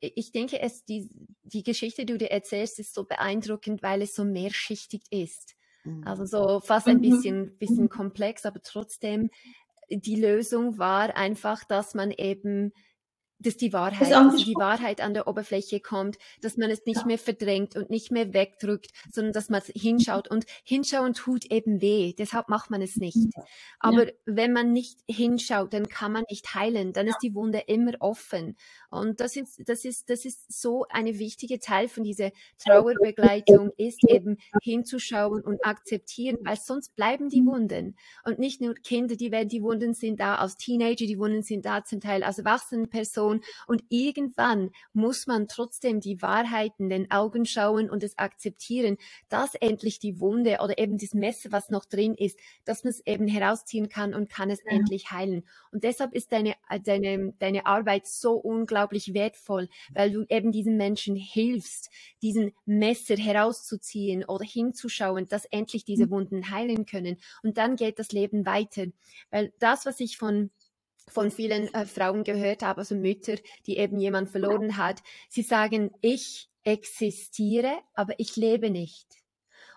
ich 0.00 0.32
denke, 0.32 0.60
es, 0.60 0.84
die, 0.84 1.10
die 1.44 1.62
Geschichte, 1.62 2.04
die 2.04 2.12
du 2.12 2.18
dir 2.18 2.30
erzählst, 2.30 2.80
ist 2.80 2.94
so 2.94 3.04
beeindruckend, 3.04 3.82
weil 3.82 4.02
es 4.02 4.14
so 4.14 4.24
mehrschichtig 4.24 5.02
ist. 5.10 5.54
Also 6.04 6.26
so 6.26 6.60
fast 6.60 6.88
ein 6.88 6.98
mhm. 6.98 7.02
bisschen, 7.02 7.58
bisschen 7.58 7.88
komplex, 7.88 8.44
aber 8.44 8.60
trotzdem 8.62 9.30
die 9.90 10.16
Lösung 10.16 10.78
war 10.78 11.16
einfach, 11.16 11.64
dass 11.64 11.94
man 11.94 12.10
eben 12.10 12.72
dass 13.40 13.56
die 13.56 13.72
Wahrheit, 13.72 14.10
dass 14.10 14.44
die 14.44 14.54
Wahrheit 14.54 15.00
an 15.00 15.14
der 15.14 15.26
Oberfläche 15.26 15.80
kommt, 15.80 16.18
dass 16.40 16.56
man 16.56 16.70
es 16.70 16.84
nicht 16.86 17.06
mehr 17.06 17.18
verdrängt 17.18 17.74
und 17.74 17.90
nicht 17.90 18.10
mehr 18.10 18.32
wegdrückt, 18.32 18.90
sondern 19.10 19.32
dass 19.32 19.48
man 19.48 19.62
hinschaut. 19.74 20.28
Und 20.28 20.44
hinschauen 20.64 21.14
tut 21.14 21.46
eben 21.46 21.80
weh, 21.80 22.14
deshalb 22.16 22.48
macht 22.48 22.70
man 22.70 22.82
es 22.82 22.96
nicht. 22.96 23.16
Aber 23.78 24.06
ja. 24.06 24.12
wenn 24.26 24.52
man 24.52 24.72
nicht 24.72 25.00
hinschaut, 25.08 25.72
dann 25.72 25.88
kann 25.88 26.12
man 26.12 26.24
nicht 26.28 26.54
heilen, 26.54 26.92
dann 26.92 27.06
ist 27.06 27.18
die 27.22 27.34
Wunde 27.34 27.64
immer 27.66 27.92
offen. 28.00 28.56
Und 28.90 29.20
das 29.20 29.36
ist, 29.36 29.68
das 29.68 29.84
ist, 29.84 30.10
das 30.10 30.24
ist 30.24 30.60
so 30.60 30.86
eine 30.90 31.18
wichtige 31.18 31.60
Teil 31.60 31.88
von 31.88 32.04
dieser 32.04 32.30
Trauerbegleitung, 32.58 33.70
ist 33.76 34.04
eben 34.08 34.36
hinzuschauen 34.62 35.42
und 35.42 35.64
akzeptieren, 35.64 36.38
weil 36.42 36.56
sonst 36.56 36.94
bleiben 36.96 37.28
die 37.28 37.44
Wunden. 37.46 37.96
Und 38.24 38.38
nicht 38.38 38.60
nur 38.60 38.74
Kinder, 38.74 39.16
die 39.16 39.30
werden, 39.32 39.48
die 39.48 39.62
Wunden 39.62 39.94
sind 39.94 40.20
da 40.20 40.36
als 40.36 40.56
Teenager, 40.56 41.06
die 41.06 41.18
Wunden 41.18 41.42
sind 41.42 41.64
da 41.64 41.84
zum 41.84 42.00
Teil 42.00 42.22
als 42.22 42.38
erwachsene 42.38 42.86
Personen, 42.86 43.29
Person. 43.30 43.42
Und 43.66 43.84
irgendwann 43.88 44.70
muss 44.92 45.26
man 45.26 45.48
trotzdem 45.48 46.00
die 46.00 46.22
Wahrheit 46.22 46.72
in 46.78 46.88
den 46.88 47.10
Augen 47.10 47.46
schauen 47.46 47.90
und 47.90 48.02
es 48.02 48.18
akzeptieren, 48.18 48.96
dass 49.28 49.54
endlich 49.54 49.98
die 49.98 50.20
Wunde 50.20 50.58
oder 50.62 50.78
eben 50.78 50.98
das 50.98 51.14
Messer, 51.14 51.52
was 51.52 51.70
noch 51.70 51.84
drin 51.84 52.14
ist, 52.14 52.38
dass 52.64 52.84
man 52.84 52.90
es 52.90 53.06
eben 53.06 53.28
herausziehen 53.28 53.88
kann 53.88 54.14
und 54.14 54.30
kann 54.30 54.50
es 54.50 54.60
ja. 54.64 54.72
endlich 54.72 55.10
heilen. 55.10 55.44
Und 55.72 55.84
deshalb 55.84 56.14
ist 56.14 56.32
deine, 56.32 56.54
deine, 56.84 57.32
deine 57.38 57.66
Arbeit 57.66 58.06
so 58.06 58.34
unglaublich 58.34 59.14
wertvoll, 59.14 59.68
weil 59.92 60.10
du 60.10 60.24
eben 60.28 60.52
diesen 60.52 60.76
Menschen 60.76 61.16
hilfst, 61.16 61.90
diesen 62.22 62.52
Messer 62.66 63.16
herauszuziehen 63.16 64.24
oder 64.24 64.44
hinzuschauen, 64.44 65.28
dass 65.28 65.44
endlich 65.46 65.84
diese 65.84 66.06
mhm. 66.06 66.10
Wunden 66.10 66.50
heilen 66.50 66.86
können. 66.86 67.18
Und 67.42 67.58
dann 67.58 67.76
geht 67.76 67.98
das 67.98 68.12
Leben 68.12 68.46
weiter. 68.46 68.86
Weil 69.30 69.52
das, 69.58 69.86
was 69.86 70.00
ich 70.00 70.16
von 70.16 70.50
von 71.10 71.30
vielen 71.30 71.72
äh, 71.74 71.86
Frauen 71.86 72.24
gehört 72.24 72.62
habe, 72.62 72.78
also 72.78 72.94
Mütter, 72.94 73.36
die 73.66 73.76
eben 73.76 73.98
jemand 73.98 74.30
verloren 74.30 74.76
hat. 74.76 75.02
Sie 75.28 75.42
sagen, 75.42 75.90
ich 76.00 76.48
existiere, 76.64 77.78
aber 77.94 78.14
ich 78.18 78.36
lebe 78.36 78.70
nicht. 78.70 79.06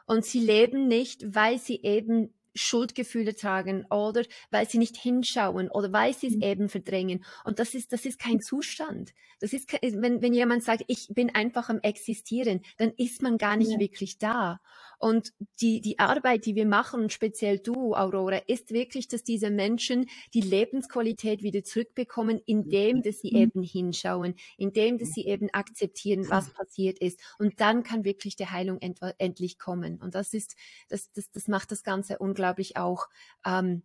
Und 0.06 0.26
sie 0.26 0.40
leben 0.40 0.88
nicht, 0.88 1.36
weil 1.36 1.60
sie 1.60 1.82
eben 1.82 2.34
Schuldgefühle 2.56 3.36
tragen 3.36 3.86
oder 3.90 4.24
weil 4.52 4.70
sie 4.70 4.78
nicht 4.78 4.98
hinschauen 4.98 5.70
oder 5.70 5.92
weil 5.92 6.14
sie 6.14 6.28
es 6.28 6.36
mhm. 6.36 6.42
eben 6.44 6.70
verdrängen. 6.70 7.24
Und 7.46 7.60
das 7.60 7.74
ist, 7.74 7.92
das 7.94 8.06
ist 8.06 8.20
kein 8.20 8.40
Zustand. 8.40 9.14
Das 9.40 9.54
ist, 9.54 9.72
wenn, 9.74 10.22
wenn 10.22 10.34
jemand 10.34 10.64
sagt, 10.64 10.84
ich 10.88 11.10
bin 11.10 11.34
einfach 11.34 11.70
am 11.70 11.80
Existieren, 11.80 12.62
dann 12.78 12.94
ist 12.96 13.22
man 13.22 13.38
gar 13.38 13.58
nicht 13.58 13.72
ja. 13.72 13.80
wirklich 13.80 14.18
da. 14.20 14.60
Und 15.04 15.34
die, 15.60 15.82
die 15.82 16.00
Arbeit, 16.00 16.46
die 16.46 16.56
wir 16.56 16.66
machen, 16.66 17.10
speziell 17.10 17.60
du, 17.60 17.94
Aurora, 17.94 18.38
ist 18.48 18.72
wirklich, 18.72 19.10
dass 19.10 19.22
diese 19.22 19.50
Menschen 19.50 20.10
die 20.34 20.40
Lebensqualität 20.40 21.44
wieder 21.44 21.62
zurückbekommen, 21.66 22.40
indem 22.46 23.02
dass 23.02 23.20
sie 23.20 23.32
mhm. 23.32 23.42
eben 23.42 23.64
hinschauen, 23.64 24.36
indem 24.56 24.98
dass 24.98 25.10
sie 25.10 25.26
eben 25.26 25.50
akzeptieren, 25.52 26.30
was 26.30 26.54
passiert 26.54 27.00
ist. 27.00 27.20
Und 27.38 27.60
dann 27.60 27.84
kann 27.84 28.06
wirklich 28.06 28.38
die 28.38 28.48
Heilung 28.48 28.80
end 28.80 29.00
endlich 29.18 29.60
kommen. 29.60 29.98
Und 29.98 30.16
das 30.16 30.34
ist, 30.34 30.56
das, 30.88 31.12
das, 31.12 31.30
das 31.32 31.50
macht 31.50 31.72
das 31.72 31.84
Ganze 31.84 32.20
unglaublich 32.20 32.78
auch 32.78 33.10
ähm, 33.46 33.84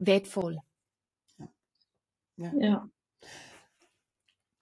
wertvoll. 0.00 0.58
Ja. 2.38 2.52
ja. 2.58 2.90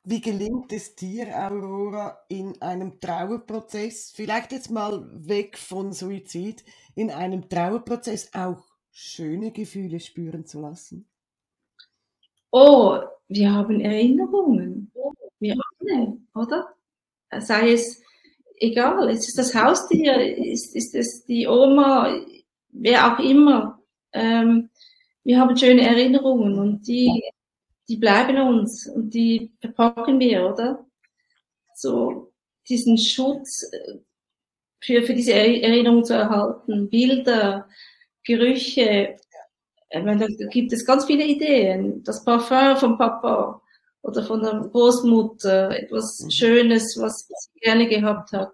Wie 0.07 0.21
gelingt 0.21 0.71
es 0.71 0.95
dir, 0.95 1.29
Aurora, 1.35 2.19
in 2.29 2.61
einem 2.61 3.01
Trauerprozess, 3.01 4.13
vielleicht 4.15 4.53
jetzt 4.53 4.71
mal 4.71 5.09
weg 5.15 5.57
von 5.57 5.95
Suizid, 5.95 6.63
in 6.95 7.11
einem 7.11 7.49
Trauerprozess 7.49 8.35
auch 8.35 8.63
schöne 8.91 9.51
Gefühle 9.51 10.01
spüren 10.01 10.45
zu 10.45 10.61
lassen? 10.61 11.09
Oh, 12.51 12.99
wir 13.29 13.51
haben 13.51 13.81
Erinnerungen. 13.81 14.93
Wir 15.41 15.57
alle, 15.81 16.19
oder? 16.35 16.69
Sei 17.41 17.73
es 17.73 18.03
egal, 18.59 19.09
ist 19.09 19.29
es 19.29 19.35
das 19.35 19.55
Haustier, 19.55 20.37
ist, 20.37 20.77
ist 20.77 20.95
es 20.95 21.25
die 21.25 21.47
Oma, 21.47 22.15
wer 22.69 23.15
auch 23.15 23.19
immer. 23.21 23.83
Ähm, 24.13 24.69
wir 25.25 25.41
haben 25.41 25.57
schöne 25.57 25.89
Erinnerungen 25.89 26.59
und 26.59 26.87
die 26.87 27.23
die 27.89 27.97
bleiben 27.97 28.39
uns 28.39 28.87
und 28.87 29.11
die 29.11 29.53
verpacken 29.61 30.19
wir, 30.21 30.49
oder? 30.51 30.87
So 31.75 32.33
diesen 32.69 32.97
Schutz 32.99 33.63
äh, 33.73 33.99
für, 34.81 35.03
für 35.03 35.15
diese 35.15 35.35
Erinnerung 35.35 36.05
zu 36.05 36.15
erhalten, 36.15 36.89
Bilder, 36.89 37.69
Gerüche. 38.25 39.17
Ich 39.91 40.03
meine, 40.03 40.27
da 40.27 40.47
gibt 40.47 40.73
es 40.73 40.85
ganz 40.85 41.05
viele 41.05 41.25
Ideen. 41.25 42.03
Das 42.05 42.25
Parfum 42.25 42.77
vom 42.77 42.99
Papa 42.99 43.63
oder 44.03 44.23
von 44.25 44.43
der 44.43 44.69
Großmutter, 44.71 45.71
etwas 45.79 46.21
mhm. 46.21 46.31
Schönes, 46.31 46.97
was 46.99 47.27
sie 47.29 47.61
gerne 47.61 47.89
gehabt 47.89 48.33
hat. 48.33 48.53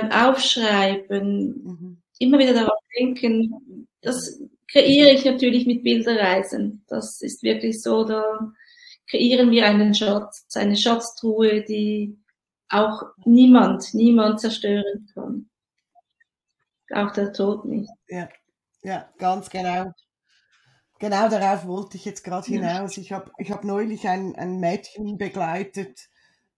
Ähm, 0.00 0.10
aufschreiben, 0.10 1.62
mhm. 1.64 2.02
immer 2.18 2.38
wieder 2.38 2.54
darauf 2.54 2.78
denken, 2.98 3.86
das 4.02 4.40
kreiere 4.70 5.10
ich 5.10 5.24
natürlich 5.24 5.66
mit 5.66 5.82
Bilderreisen. 5.82 6.84
Das 6.88 7.20
ist 7.22 7.42
wirklich 7.42 7.82
so, 7.82 8.04
da 8.04 8.52
kreieren 9.08 9.50
wir 9.50 9.66
einen 9.66 9.94
Schatz, 9.94 10.46
eine 10.54 10.76
Schatztruhe, 10.76 11.62
die 11.62 12.18
auch 12.68 13.02
niemand, 13.24 13.94
niemand 13.94 14.40
zerstören 14.40 15.08
kann. 15.14 15.48
Auch 16.92 17.12
der 17.12 17.32
Tod 17.32 17.64
nicht. 17.64 17.90
Ja, 18.08 18.28
ja, 18.82 19.08
ganz 19.18 19.50
genau. 19.50 19.92
Genau 20.98 21.28
darauf 21.28 21.66
wollte 21.66 21.96
ich 21.96 22.04
jetzt 22.04 22.24
gerade 22.24 22.46
hinaus. 22.46 22.96
Ich 22.96 23.12
habe 23.12 23.30
ich 23.38 23.50
hab 23.50 23.64
neulich 23.64 24.08
ein, 24.08 24.34
ein 24.36 24.60
Mädchen 24.60 25.18
begleitet, 25.18 26.08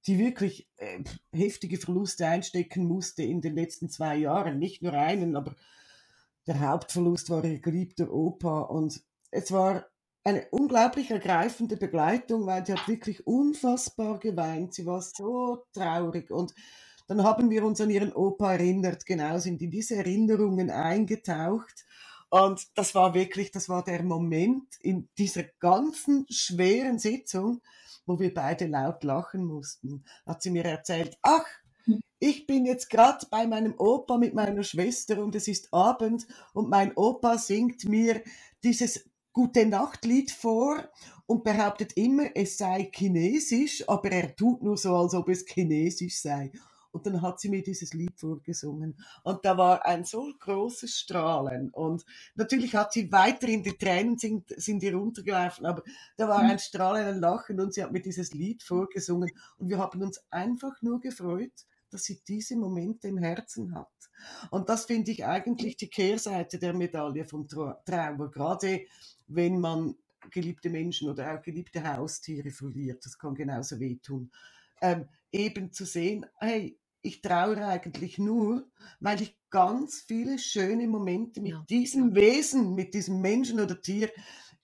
die 0.07 0.19
wirklich 0.19 0.69
äh, 0.77 1.03
heftige 1.33 1.77
Verluste 1.77 2.27
einstecken 2.27 2.87
musste 2.87 3.23
in 3.25 3.41
den 3.41 3.55
letzten 3.55 3.89
zwei 3.89 4.17
Jahren. 4.17 4.59
Nicht 4.59 4.83
nur 4.83 4.93
einen, 4.93 5.35
aber 5.35 5.57
der 6.49 6.61
Hauptverlust 6.61 7.31
war 7.31 7.45
ihr 7.45 7.61
geliebter 7.61 8.11
Opa 8.11 8.63
und 8.63 9.03
es 9.31 9.53
war 9.53 9.87
eine 10.25 10.47
unglaublich 10.51 11.11
ergreifende 11.11 11.77
Begleitung, 11.77 12.47
weil 12.47 12.65
sie 12.65 12.73
hat 12.73 12.89
wirklich 12.89 13.27
unfassbar 13.27 14.19
geweint. 14.19 14.75
Sie 14.75 14.87
war 14.87 15.01
so 15.03 15.65
traurig 15.73 16.31
und 16.31 16.55
dann 17.07 17.23
haben 17.23 17.51
wir 17.51 17.65
uns 17.65 17.81
an 17.81 17.91
ihren 17.91 18.13
Opa 18.13 18.53
erinnert, 18.53 19.07
genau 19.07 19.39
sind 19.39 19.63
in 19.63 19.71
diese 19.71 19.97
Erinnerungen 19.97 20.71
eingetaucht. 20.71 21.87
Und 22.31 22.67
das 22.75 22.95
war 22.95 23.15
wirklich, 23.15 23.51
das 23.51 23.71
war 23.71 23.83
der 23.83 24.03
Moment 24.03 24.77
in 24.81 25.09
dieser 25.17 25.45
ganzen 25.61 26.27
schweren 26.29 26.99
Sitzung, 26.99 27.63
wo 28.05 28.19
wir 28.21 28.35
beide 28.35 28.67
laut 28.67 29.05
lachen 29.05 29.45
mussten. 29.45 30.05
Hat 30.27 30.43
sie 30.43 30.51
mir 30.51 30.65
erzählt, 30.65 31.17
ach, 31.23 31.47
ich 32.21 32.47
bin 32.47 32.67
jetzt 32.67 32.91
gerade 32.91 33.27
bei 33.31 33.47
meinem 33.47 33.75
Opa 33.79 34.19
mit 34.19 34.35
meiner 34.35 34.63
Schwester 34.63 35.23
und 35.23 35.35
es 35.35 35.49
ist 35.49 35.73
Abend 35.73 36.27
und 36.53 36.69
mein 36.69 36.97
Opa 36.97 37.39
singt 37.39 37.85
mir 37.85 38.23
dieses 38.65 39.09
Gute 39.33 39.67
Nachtlied 39.67 40.33
vor 40.33 40.89
und 41.27 41.45
behauptet 41.45 41.93
immer, 41.97 42.25
es 42.35 42.59
sei 42.59 42.91
chinesisch, 42.93 43.89
aber 43.89 44.11
er 44.11 44.35
tut 44.35 44.63
nur 44.63 44.77
so, 44.77 44.97
als 44.97 45.15
ob 45.15 45.29
es 45.29 45.47
chinesisch 45.47 46.21
sei. 46.21 46.51
Und 46.91 47.07
dann 47.07 47.23
hat 47.23 47.39
sie 47.39 47.51
mir 47.51 47.63
dieses 47.63 47.93
Lied 47.93 48.19
vorgesungen. 48.19 48.99
Und 49.23 49.45
da 49.45 49.57
war 49.57 49.85
ein 49.87 50.05
so 50.05 50.33
großes 50.41 50.99
Strahlen. 50.99 51.71
Und 51.71 52.05
natürlich 52.35 52.75
hat 52.75 52.93
sie 52.93 53.13
weiterhin, 53.13 53.63
die 53.63 53.77
Tränen 53.77 54.19
sind, 54.19 54.49
sind 54.57 54.83
ihr 54.83 54.97
runtergelaufen, 54.97 55.67
aber 55.67 55.83
da 56.17 56.29
war 56.29 56.43
mhm. 56.43 56.51
ein 56.51 56.59
Strahlen, 56.59 57.07
ein 57.07 57.21
Lachen 57.21 57.61
und 57.61 57.75
sie 57.75 57.85
hat 57.85 57.93
mir 57.93 58.03
dieses 58.03 58.33
Lied 58.33 58.63
vorgesungen. 58.63 59.31
Und 59.59 59.69
wir 59.69 59.79
haben 59.79 60.03
uns 60.03 60.21
einfach 60.31 60.81
nur 60.83 60.99
gefreut, 60.99 61.53
dass 61.91 62.05
sie 62.05 62.21
diese 62.27 62.57
Momente 62.57 63.09
im 63.09 63.19
Herzen 63.19 63.75
hat. 63.75 63.89
Und 64.51 64.69
das 64.69 64.87
finde 64.87 65.11
ich 65.11 65.25
eigentlich 65.25 65.77
die 65.77 65.89
Kehrseite 65.89 66.59
der 66.59 66.75
Medaille 66.75 67.25
von 67.25 67.47
Trauer, 67.49 67.83
gerade 68.31 68.81
wenn 69.27 69.61
man 69.61 69.95
geliebte 70.31 70.71
Menschen 70.71 71.09
oder 71.09 71.35
auch 71.35 71.43
geliebte 71.43 71.83
Haustiere 71.83 72.51
verliert. 72.51 73.05
Das 73.05 73.19
kann 73.19 73.35
genauso 73.35 73.79
wehtun. 73.79 74.31
Ähm, 74.81 75.09
eben 75.33 75.73
zu 75.73 75.85
sehen, 75.85 76.27
hey, 76.39 76.79
ich 77.03 77.23
trauere 77.23 77.69
eigentlich 77.69 78.19
nur, 78.19 78.69
weil 79.01 79.23
ich 79.23 79.37
ganz 79.51 80.03
viele 80.07 80.39
schöne 80.39 80.87
Momente 80.87 81.41
mit 81.41 81.53
ja. 81.53 81.65
diesem 81.69 82.15
Wesen, 82.15 82.75
mit 82.75 82.95
diesem 82.95 83.21
Menschen 83.21 83.61
oder 83.61 83.81
Tier 83.81 84.11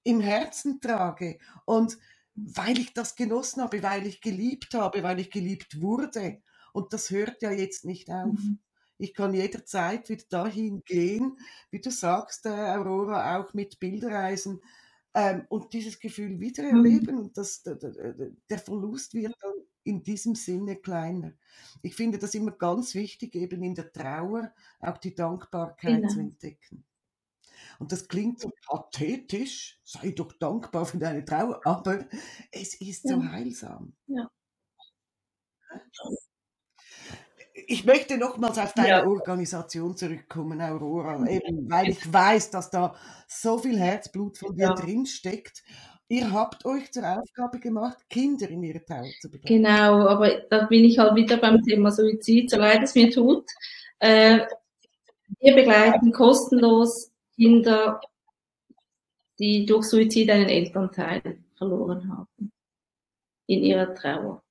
im 0.03 0.21
Herzen 0.21 0.81
trage. 0.81 1.39
Und 1.65 1.97
weil 2.35 2.79
ich 2.79 2.93
das 2.93 3.15
genossen 3.15 3.63
habe, 3.63 3.83
weil 3.83 4.07
ich 4.07 4.21
geliebt 4.21 4.75
habe, 4.75 5.03
weil 5.03 5.21
ich 5.21 5.31
geliebt 5.31 5.81
wurde. 5.81 6.43
Und 6.75 6.93
das 6.93 7.11
hört 7.11 7.41
ja 7.41 7.53
jetzt 7.53 7.85
nicht 7.85 8.11
auf. 8.11 8.33
Mhm. 8.33 8.59
Ich 8.99 9.15
kann 9.15 9.33
jederzeit 9.33 10.09
wieder 10.09 10.25
dahin 10.29 10.83
gehen, 10.85 11.39
wie 11.71 11.81
du 11.81 11.91
sagst, 11.91 12.47
äh, 12.47 12.49
Aurora, 12.49 13.39
auch 13.39 13.55
mit 13.55 13.79
Bildreisen 13.79 14.61
ähm, 15.15 15.47
und 15.49 15.73
dieses 15.73 16.01
Gefühl 16.01 16.41
wieder 16.41 16.65
mhm. 16.65 16.77
erleben. 16.77 17.19
Und 17.19 17.39
das, 17.39 17.63
der, 17.63 17.77
der 17.77 18.59
Verlust 18.59 19.15
wird 19.15 19.37
dann 19.41 19.53
in 19.85 20.03
diesem 20.03 20.35
Sinne 20.35 20.77
kleiner. 20.77 21.33
Ich 21.83 21.95
finde 21.95 22.19
das 22.19 22.35
immer 22.35 22.51
ganz 22.51 22.95
wichtig, 22.97 23.37
eben 23.37 23.63
in 23.63 23.77
der 23.77 23.93
Trauer 23.93 24.53
auch 24.81 24.99
die 24.99 25.15
Dankbarkeit 25.15 26.03
genau. 26.03 26.09
zu 26.09 26.21
entdecken. 26.21 26.85
Und 27.79 27.93
das 27.93 28.09
klingt 28.09 28.41
so 28.41 28.51
pathetisch, 28.67 29.81
sei 29.85 30.11
doch 30.11 30.33
dankbar 30.33 30.87
für 30.87 30.99
deine 30.99 31.25
Trauer, 31.25 31.61
aber 31.65 32.07
es 32.51 32.81
ist 32.81 33.05
ja. 33.05 33.15
so 33.15 33.25
heilsam. 33.25 33.95
Ja. 34.07 34.29
Ich 37.55 37.85
möchte 37.85 38.19
nochmals 38.19 38.59
auf 38.59 38.73
deine 38.75 38.89
ja. 38.89 39.07
Organisation 39.07 39.97
zurückkommen, 39.97 40.61
Aurora, 40.61 41.25
eben, 41.29 41.71
weil 41.71 41.91
ich 41.91 42.13
weiß, 42.13 42.51
dass 42.51 42.69
da 42.69 42.95
so 43.29 43.59
viel 43.59 43.79
Herzblut 43.79 44.39
von 44.39 44.57
dir 44.57 44.69
ja. 44.69 44.75
drin 44.75 45.07
steckt. 45.07 45.63
Ihr 46.09 46.33
habt 46.33 46.65
euch 46.67 46.93
zur 46.93 47.05
Aufgabe 47.05 47.61
gemacht, 47.61 47.99
Kinder 48.11 48.49
in 48.49 48.63
ihrer 48.63 48.85
Trauer 48.85 49.09
zu 49.21 49.31
begleiten. 49.31 49.63
Genau, 49.63 50.07
aber 50.07 50.43
da 50.51 50.67
bin 50.67 50.85
ich 50.85 50.99
halt 50.99 51.15
wieder 51.15 51.37
beim 51.37 51.63
Thema 51.63 51.91
Suizid, 51.93 52.51
so 52.51 52.59
leid 52.59 52.83
es 52.83 52.95
mir 52.95 53.11
tut. 53.11 53.49
Äh, 54.01 54.41
wir 55.41 55.55
begleiten 55.55 56.13
kostenlos 56.13 57.13
Kinder, 57.37 58.01
die 59.39 59.65
durch 59.65 59.87
Suizid 59.87 60.31
einen 60.31 60.49
Elternteil 60.49 61.39
verloren 61.57 62.11
haben 62.11 62.53
in 63.47 63.63
ihrer 63.63 63.95
Trauer. 63.95 64.44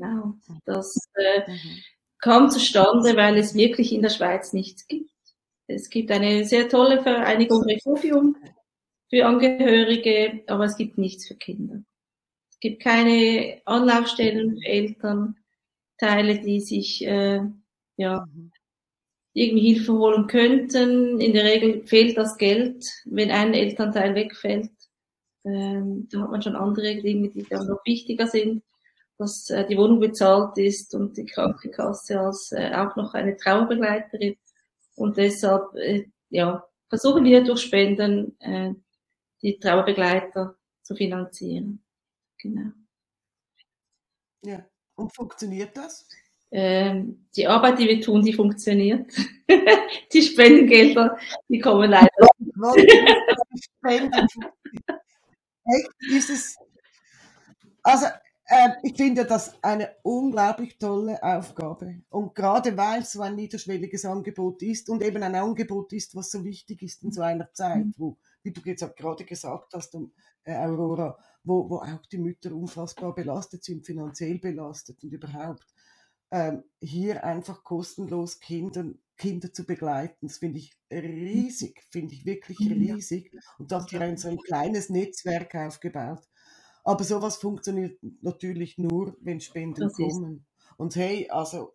Genau. 0.00 0.34
Das 0.64 0.96
äh, 1.14 1.50
mhm. 1.50 1.82
kam 2.18 2.50
zustande, 2.50 3.16
weil 3.16 3.36
es 3.36 3.54
wirklich 3.54 3.92
in 3.92 4.02
der 4.02 4.08
Schweiz 4.08 4.52
nichts 4.52 4.86
gibt. 4.86 5.10
Es 5.66 5.90
gibt 5.90 6.10
eine 6.10 6.44
sehr 6.44 6.68
tolle 6.68 7.02
Vereinigung 7.02 7.62
Refugium 7.62 8.36
für 9.08 9.26
Angehörige, 9.26 10.42
aber 10.46 10.64
es 10.64 10.76
gibt 10.76 10.98
nichts 10.98 11.28
für 11.28 11.36
Kinder. 11.36 11.82
Es 12.50 12.58
gibt 12.60 12.82
keine 12.82 13.60
Anlaufstellen 13.64 14.58
für 14.58 14.66
Elternteile, 14.66 16.40
die 16.40 16.60
sich 16.60 17.04
äh, 17.04 17.40
ja 17.96 18.26
mhm 18.32 18.52
irgendwie 19.32 19.74
Hilfe 19.74 19.92
holen 19.92 20.26
könnten. 20.26 21.20
In 21.20 21.32
der 21.32 21.44
Regel 21.44 21.86
fehlt 21.86 22.16
das 22.16 22.36
Geld, 22.36 22.84
wenn 23.04 23.30
ein 23.30 23.54
Elternteil 23.54 24.14
wegfällt. 24.14 24.70
Ähm, 25.44 26.08
da 26.10 26.22
hat 26.22 26.30
man 26.30 26.42
schon 26.42 26.56
andere 26.56 26.96
Dinge, 26.96 27.30
die 27.30 27.44
dann 27.48 27.66
noch 27.66 27.80
wichtiger 27.84 28.26
sind, 28.26 28.62
dass 29.20 29.50
äh, 29.50 29.66
die 29.66 29.76
Wohnung 29.76 30.00
bezahlt 30.00 30.58
ist 30.58 30.94
und 30.94 31.16
die 31.16 31.26
Krankenkasse 31.26 32.20
als 32.20 32.52
äh, 32.52 32.72
auch 32.74 32.96
noch 32.96 33.14
eine 33.14 33.36
Trauerbegleiterin. 33.36 34.36
Und 34.96 35.16
deshalb 35.16 35.74
äh, 35.76 36.06
ja, 36.30 36.64
versuchen 36.88 37.24
wir 37.24 37.44
durch 37.44 37.60
Spenden 37.60 38.38
äh, 38.40 38.74
die 39.42 39.58
Trauerbegleiter 39.58 40.56
zu 40.82 40.94
finanzieren. 40.94 41.82
Genau. 42.38 42.72
Ja, 44.42 44.64
und 44.96 45.14
funktioniert 45.14 45.76
das? 45.76 46.08
ähm, 46.50 47.26
die 47.36 47.46
Arbeit, 47.46 47.78
die 47.78 47.88
wir 47.88 48.00
tun, 48.00 48.22
die 48.22 48.32
funktioniert. 48.32 49.06
die 50.12 50.22
Spendengelder, 50.22 51.16
die 51.48 51.58
kommen 51.58 51.90
leider. 51.90 52.08
Echt 55.64 55.90
ist 56.12 56.30
es. 56.30 56.56
Also, 57.82 58.06
äh, 58.50 58.70
ich 58.82 58.96
finde 58.96 59.24
das 59.24 59.54
eine 59.62 59.90
unglaublich 60.02 60.76
tolle 60.76 61.22
Aufgabe. 61.22 62.02
Und 62.10 62.34
gerade 62.34 62.76
weil 62.76 63.02
es 63.02 63.12
so 63.12 63.22
ein 63.22 63.36
niederschwelliges 63.36 64.04
Angebot 64.04 64.60
ist 64.62 64.90
und 64.90 65.02
eben 65.02 65.22
ein 65.22 65.36
Angebot 65.36 65.92
ist, 65.92 66.16
was 66.16 66.32
so 66.32 66.44
wichtig 66.44 66.82
ist 66.82 67.04
in 67.04 67.12
so 67.12 67.22
einer 67.22 67.52
Zeit, 67.52 67.86
wo, 67.96 68.18
wie 68.42 68.50
du 68.50 68.60
jetzt 68.64 68.84
gerade 68.96 69.24
gesagt 69.24 69.72
hast, 69.72 69.96
äh, 70.42 70.56
Aurora, 70.56 71.16
wo, 71.44 71.70
wo 71.70 71.76
auch 71.76 72.04
die 72.10 72.18
Mütter 72.18 72.52
unfassbar 72.52 73.14
belastet 73.14 73.62
sind, 73.62 73.86
finanziell 73.86 74.38
belastet 74.38 75.00
und 75.04 75.12
überhaupt 75.12 75.66
ähm, 76.32 76.64
hier 76.80 77.24
einfach 77.24 77.62
kostenlos 77.62 78.40
Kinder, 78.40 78.84
Kinder 79.16 79.52
zu 79.52 79.64
begleiten. 79.64 80.26
Das 80.26 80.38
finde 80.38 80.58
ich 80.58 80.76
riesig, 80.90 81.84
finde 81.90 82.14
ich 82.14 82.26
wirklich 82.26 82.58
riesig. 82.58 83.32
Und 83.58 83.70
da 83.70 83.80
habt 83.80 83.92
ihr 83.92 84.00
ein 84.00 84.16
so 84.16 84.28
ein 84.28 84.38
kleines 84.38 84.90
Netzwerk 84.90 85.54
aufgebaut. 85.54 86.28
Aber 86.90 87.04
sowas 87.04 87.36
funktioniert 87.36 88.00
natürlich 88.20 88.76
nur, 88.76 89.16
wenn 89.20 89.40
Spenden 89.40 89.82
das 89.82 89.92
kommen. 89.92 90.44
Und 90.76 90.96
hey, 90.96 91.30
also 91.30 91.74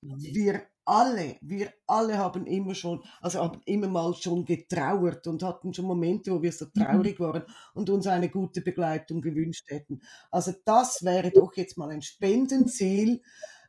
wir 0.00 0.62
alle, 0.84 1.36
wir 1.40 1.72
alle 1.88 2.16
haben 2.16 2.46
immer 2.46 2.76
schon, 2.76 3.02
also 3.20 3.40
haben 3.40 3.60
immer 3.64 3.88
mal 3.88 4.14
schon 4.14 4.44
getrauert 4.44 5.26
und 5.26 5.42
hatten 5.42 5.74
schon 5.74 5.86
Momente, 5.86 6.30
wo 6.30 6.40
wir 6.40 6.52
so 6.52 6.66
mhm. 6.66 6.80
traurig 6.80 7.18
waren 7.18 7.42
und 7.74 7.90
uns 7.90 8.06
eine 8.06 8.28
gute 8.28 8.60
Begleitung 8.60 9.20
gewünscht 9.20 9.68
hätten. 9.68 10.00
Also 10.30 10.52
das 10.64 11.02
wäre 11.02 11.32
doch 11.32 11.56
jetzt 11.56 11.76
mal 11.76 11.90
ein 11.90 12.02
Spendenziel, 12.02 13.20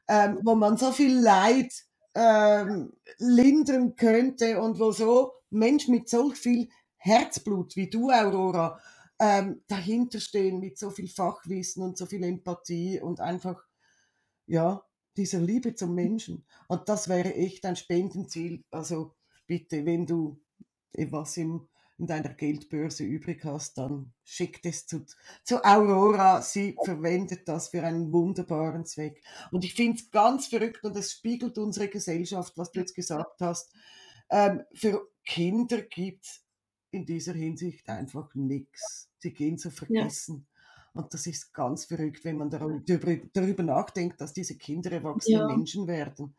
ähm, 0.08 0.42
wo 0.44 0.54
man 0.54 0.78
so 0.78 0.92
viel 0.92 1.20
Leid 1.20 1.74
ähm, 2.14 2.94
lindern 3.18 3.96
könnte 3.96 4.62
und 4.62 4.80
wo 4.80 4.92
so 4.92 5.32
Mensch 5.50 5.88
mit 5.88 6.08
so 6.08 6.30
viel 6.30 6.70
Herzblut 6.98 7.76
wie 7.76 7.90
du, 7.90 8.12
Aurora, 8.12 8.80
ähm, 9.20 9.64
dahinter 9.68 10.20
stehen 10.20 10.60
mit 10.60 10.78
so 10.78 10.90
viel 10.90 11.08
Fachwissen 11.08 11.84
und 11.84 11.98
so 11.98 12.06
viel 12.06 12.24
Empathie 12.24 13.00
und 13.00 13.20
einfach, 13.20 13.64
ja, 14.48 14.84
dieser 15.16 15.40
Liebe 15.40 15.76
zum 15.76 15.94
Menschen. 15.94 16.46
Und 16.68 16.90
das 16.90 17.08
wäre 17.08 17.34
echt 17.36 17.66
ein 17.66 17.76
Spendenziel. 17.76 18.64
Also 18.72 19.16
bitte, 19.46 19.86
wenn 19.86 20.06
du 20.06 20.42
was 21.10 21.38
im 21.38 21.68
in 21.98 22.08
deiner 22.08 22.34
Geldbörse 22.34 23.04
übrig 23.04 23.46
hast, 23.46 23.78
dann 23.78 24.14
schick 24.24 24.60
es 24.64 24.88
zu, 24.88 25.06
zu 25.44 25.64
Aurora. 25.64 26.42
Sie 26.42 26.76
verwendet 26.84 27.48
das 27.48 27.70
für 27.70 27.84
einen 27.84 28.12
wunderbaren 28.12 28.86
Zweck. 28.86 29.24
Und 29.52 29.64
ich 29.64 29.74
finde 29.74 30.00
es 30.00 30.12
ganz 30.12 30.48
verrückt 30.48 30.84
und 30.84 30.98
es 30.98 31.12
spiegelt 31.12 31.58
unsere 31.58 31.88
Gesellschaft, 31.88 32.58
was 32.58 32.72
du 32.72 32.80
jetzt 32.80 32.96
gesagt 32.96 33.42
hast. 33.42 33.72
Ähm, 34.30 34.64
für 34.74 35.08
Kinder 35.26 35.82
gibt 35.82 36.26
es 36.26 36.43
in 36.94 37.06
dieser 37.06 37.34
Hinsicht 37.34 37.90
einfach 37.90 38.34
nichts. 38.36 39.10
Sie 39.20 39.34
gehen 39.34 39.58
zu 39.58 39.72
vergessen. 39.72 40.46
Ja. 40.48 41.02
Und 41.02 41.14
das 41.14 41.26
ist 41.26 41.54
ganz 41.54 41.86
verrückt, 41.86 42.24
wenn 42.24 42.38
man 42.38 42.50
darüber, 42.50 43.18
darüber 43.34 43.64
nachdenkt, 43.64 44.22
dass 44.22 44.34
diese 44.34 44.56
Kinder 44.58 44.92
erwachsene 44.92 45.40
ja. 45.40 45.48
Menschen 45.48 45.88
werden 45.88 46.36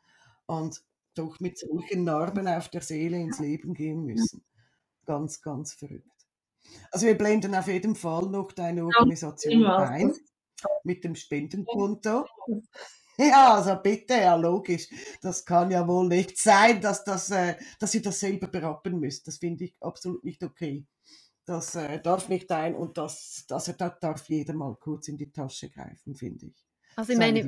und 0.46 0.82
doch 1.14 1.40
mit 1.40 1.58
solchen 1.58 2.04
Narben 2.04 2.46
auf 2.46 2.68
der 2.68 2.82
Seele 2.82 3.18
ins 3.18 3.40
Leben 3.40 3.74
gehen 3.74 4.04
müssen 4.04 4.44
ganz, 5.04 5.40
ganz 5.40 5.74
verrückt. 5.74 6.10
Also 6.90 7.06
wir 7.06 7.16
blenden 7.16 7.54
auf 7.54 7.68
jeden 7.68 7.94
Fall 7.94 8.26
noch 8.26 8.52
deine 8.52 8.84
Organisation 8.84 9.64
ein 9.66 10.12
mit 10.82 11.04
dem 11.04 11.14
Spendenkonto. 11.14 12.26
Ja, 13.18 13.55
also 13.55 13.77
bitte, 13.77 14.14
ja 14.14 14.35
logisch. 14.35 14.88
Das 15.22 15.44
kann 15.44 15.70
ja 15.70 15.87
wohl 15.87 16.09
nicht 16.09 16.38
sein, 16.38 16.81
dass, 16.81 17.05
das, 17.05 17.31
äh, 17.31 17.57
dass 17.79 17.94
ihr 17.94 18.03
das 18.03 18.20
selber 18.20 18.48
berappen 18.48 18.98
müsst. 18.98 19.27
Das 19.29 19.38
finde 19.38 19.64
ich 19.64 19.77
absolut 19.81 20.24
nicht 20.24 20.42
okay. 20.42 20.85
Das 21.44 21.74
äh, 21.74 22.00
darf 22.00 22.29
nicht 22.29 22.50
ein 22.50 22.74
und 22.74 22.96
das, 22.98 23.44
das, 23.48 23.66
das 23.77 23.98
darf 24.00 24.29
jeder 24.29 24.55
mal 24.55 24.77
kurz 24.77 25.09
in 25.09 25.18
die 25.18 25.31
Tasche 25.31 25.68
greifen, 25.70 26.14
finde 26.14 26.46
ich. 26.46 26.63
Also 26.96 27.12
ich 27.12 27.18
meine, 27.18 27.44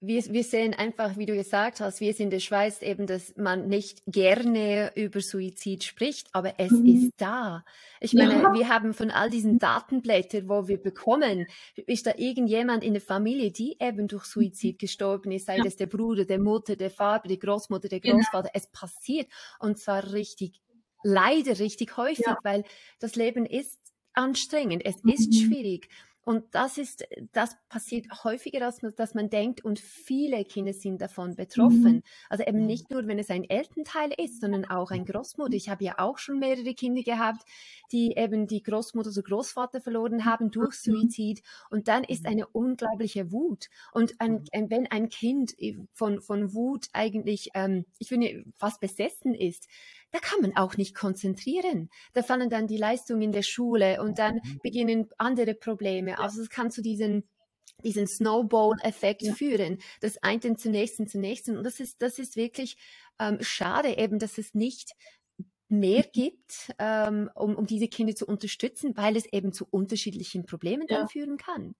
wir, 0.00 0.24
wir 0.24 0.44
sehen 0.44 0.74
einfach, 0.74 1.16
wie 1.16 1.26
du 1.26 1.34
gesagt 1.34 1.80
hast, 1.80 2.00
wie 2.00 2.08
es 2.08 2.20
in 2.20 2.30
der 2.30 2.40
Schweiz 2.40 2.82
eben, 2.82 3.06
dass 3.06 3.36
man 3.36 3.68
nicht 3.68 4.02
gerne 4.06 4.92
über 4.94 5.20
Suizid 5.20 5.84
spricht, 5.84 6.28
aber 6.32 6.54
es 6.58 6.70
mhm. 6.70 6.86
ist 6.86 7.12
da. 7.16 7.64
Ich 8.00 8.14
meine, 8.14 8.34
ja. 8.34 8.52
wir 8.52 8.68
haben 8.68 8.94
von 8.94 9.10
all 9.10 9.30
diesen 9.30 9.58
Datenblättern, 9.58 10.48
wo 10.48 10.68
wir 10.68 10.78
bekommen, 10.78 11.46
ist 11.74 12.06
da 12.06 12.12
irgendjemand 12.16 12.84
in 12.84 12.94
der 12.94 13.02
Familie, 13.02 13.50
die 13.50 13.76
eben 13.80 14.08
durch 14.08 14.24
Suizid 14.24 14.74
mhm. 14.74 14.78
gestorben 14.78 15.32
ist, 15.32 15.46
sei 15.46 15.58
ja. 15.58 15.64
es 15.64 15.76
der 15.76 15.86
Bruder, 15.86 16.24
der 16.24 16.38
Mutter, 16.38 16.76
der 16.76 16.90
Vater, 16.90 17.28
die 17.28 17.38
Großmutter, 17.38 17.88
der 17.88 18.00
genau. 18.00 18.16
Großvater. 18.16 18.50
Genau. 18.52 18.64
Es 18.64 18.66
passiert 18.70 19.28
und 19.58 19.78
zwar 19.78 20.12
richtig, 20.12 20.60
leider 21.02 21.58
richtig 21.58 21.96
häufig, 21.96 22.26
ja. 22.26 22.38
weil 22.42 22.64
das 23.00 23.16
Leben 23.16 23.46
ist 23.46 23.78
anstrengend, 24.12 24.84
es 24.84 25.02
mhm. 25.02 25.12
ist 25.12 25.34
schwierig. 25.34 25.88
Und 26.28 26.44
das 26.54 26.76
ist, 26.76 27.08
das 27.32 27.56
passiert 27.70 28.22
häufiger, 28.22 28.66
als 28.66 28.82
man, 28.82 28.94
dass 28.94 29.14
man 29.14 29.30
denkt, 29.30 29.64
und 29.64 29.78
viele 29.78 30.44
Kinder 30.44 30.74
sind 30.74 31.00
davon 31.00 31.36
betroffen. 31.36 31.94
Mhm. 31.94 32.02
Also 32.28 32.44
eben 32.44 32.66
nicht 32.66 32.90
nur, 32.90 33.06
wenn 33.06 33.18
es 33.18 33.30
ein 33.30 33.44
Elternteil 33.44 34.10
ist, 34.18 34.42
sondern 34.42 34.66
auch 34.66 34.90
ein 34.90 35.06
Großmutter. 35.06 35.54
Ich 35.54 35.70
habe 35.70 35.84
ja 35.84 35.94
auch 35.96 36.18
schon 36.18 36.38
mehrere 36.38 36.74
Kinder 36.74 37.00
gehabt, 37.02 37.48
die 37.92 38.12
eben 38.14 38.46
die 38.46 38.62
Großmutter 38.62 39.08
oder 39.08 39.22
Großvater 39.22 39.80
verloren 39.80 40.26
haben 40.26 40.50
durch 40.50 40.74
mhm. 40.84 40.92
Suizid. 40.92 41.42
Und 41.70 41.88
dann 41.88 42.04
ist 42.04 42.26
eine 42.26 42.46
unglaubliche 42.46 43.32
Wut. 43.32 43.70
Und 43.94 44.20
ein, 44.20 44.44
ein, 44.52 44.68
wenn 44.68 44.86
ein 44.86 45.08
Kind 45.08 45.56
von, 45.94 46.20
von 46.20 46.52
Wut 46.52 46.88
eigentlich, 46.92 47.52
ähm, 47.54 47.86
ich 47.98 48.08
finde, 48.08 48.44
fast 48.58 48.82
besessen 48.82 49.32
ist, 49.32 49.66
da 50.10 50.18
kann 50.18 50.40
man 50.40 50.56
auch 50.56 50.76
nicht 50.76 50.94
konzentrieren. 50.94 51.90
Da 52.14 52.22
fallen 52.22 52.50
dann 52.50 52.66
die 52.66 52.76
Leistungen 52.76 53.22
in 53.22 53.32
der 53.32 53.42
Schule 53.42 54.00
und 54.02 54.18
dann 54.18 54.36
mhm. 54.36 54.58
beginnen 54.62 55.08
andere 55.18 55.54
Probleme. 55.54 56.18
Also 56.18 56.42
es 56.42 56.50
kann 56.50 56.70
zu 56.70 56.82
diesen 56.82 57.28
diesen 57.84 58.08
Snowball-Effekt 58.08 59.22
ja. 59.22 59.34
führen, 59.34 59.78
das 60.00 60.20
eine 60.20 60.56
zum 60.56 60.72
nächsten, 60.72 61.06
zum 61.06 61.20
nächsten. 61.20 61.56
Und 61.56 61.62
das 61.62 61.78
ist, 61.78 62.02
das 62.02 62.18
ist 62.18 62.34
wirklich 62.34 62.76
ähm, 63.20 63.38
schade 63.40 63.96
eben, 63.96 64.18
dass 64.18 64.36
es 64.36 64.52
nicht 64.52 64.94
mehr 65.68 66.04
mhm. 66.06 66.12
gibt, 66.12 66.72
ähm, 66.78 67.30
um, 67.34 67.54
um 67.54 67.66
diese 67.66 67.88
Kinder 67.88 68.14
zu 68.14 68.26
unterstützen, 68.26 68.96
weil 68.96 69.16
es 69.16 69.26
eben 69.32 69.52
zu 69.52 69.66
unterschiedlichen 69.70 70.44
Problemen 70.44 70.86
ja. 70.88 70.98
dann 70.98 71.08
führen 71.08 71.36
kann. 71.36 71.74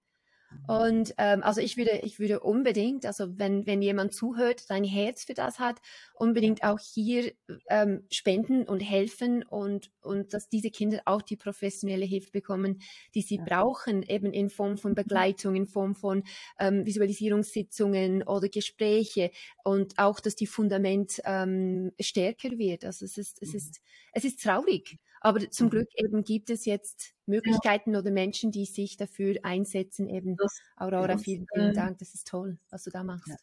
Und 0.66 1.14
ähm, 1.18 1.42
also 1.42 1.60
ich 1.60 1.76
würde, 1.76 2.00
ich 2.02 2.18
würde 2.18 2.40
unbedingt, 2.40 3.06
also 3.06 3.38
wenn, 3.38 3.66
wenn 3.66 3.82
jemand 3.82 4.14
zuhört, 4.14 4.60
sein 4.60 4.84
Herz 4.84 5.24
für 5.24 5.34
das 5.34 5.58
hat, 5.58 5.80
unbedingt 6.14 6.62
auch 6.62 6.78
hier 6.78 7.32
ähm, 7.68 8.04
spenden 8.10 8.64
und 8.64 8.80
helfen 8.80 9.42
und, 9.42 9.90
und 10.02 10.34
dass 10.34 10.48
diese 10.48 10.70
Kinder 10.70 11.00
auch 11.06 11.22
die 11.22 11.36
professionelle 11.36 12.04
Hilfe 12.04 12.30
bekommen, 12.30 12.80
die 13.14 13.22
sie 13.22 13.36
ja. 13.36 13.44
brauchen, 13.44 14.02
eben 14.02 14.32
in 14.32 14.50
Form 14.50 14.78
von 14.78 14.92
mhm. 14.92 14.96
Begleitung, 14.96 15.54
in 15.54 15.66
Form 15.66 15.94
von 15.94 16.22
ähm, 16.58 16.84
Visualisierungssitzungen 16.84 18.22
oder 18.22 18.48
Gespräche 18.48 19.30
und 19.64 19.98
auch, 19.98 20.20
dass 20.20 20.34
die 20.34 20.46
Fundament 20.46 21.20
ähm, 21.24 21.92
stärker 22.00 22.58
wird. 22.58 22.84
Also 22.84 23.04
es 23.04 23.16
ist, 23.16 23.42
es 23.42 23.50
mhm. 23.50 23.56
ist, 23.56 23.80
es 24.12 24.24
ist 24.24 24.42
traurig. 24.42 24.98
Aber 25.20 25.50
zum 25.50 25.66
mhm. 25.66 25.70
Glück 25.70 25.88
eben 25.94 26.24
gibt 26.24 26.50
es 26.50 26.64
jetzt 26.64 27.14
Möglichkeiten 27.26 27.92
ja. 27.92 28.00
oder 28.00 28.10
Menschen, 28.10 28.50
die 28.50 28.64
sich 28.64 28.96
dafür 28.96 29.36
einsetzen. 29.42 30.08
Eben 30.08 30.36
das, 30.36 30.60
Aurora, 30.76 31.08
das, 31.08 31.22
vielen, 31.22 31.46
vielen 31.52 31.70
äh, 31.70 31.74
Dank. 31.74 31.98
Das 31.98 32.14
ist 32.14 32.28
toll, 32.28 32.58
was 32.70 32.84
du 32.84 32.90
da 32.90 33.02
machst. 33.04 33.28
Ja. 33.28 33.36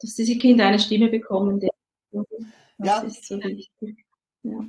Dass 0.00 0.14
diese 0.14 0.36
Kinder 0.38 0.66
eine 0.66 0.78
Stimme 0.78 1.08
bekommen. 1.08 1.60
Das 1.60 1.72
ja. 2.78 3.00
ist 3.00 3.24
so 3.24 3.38
wichtig. 3.42 4.04
Ja. 4.42 4.66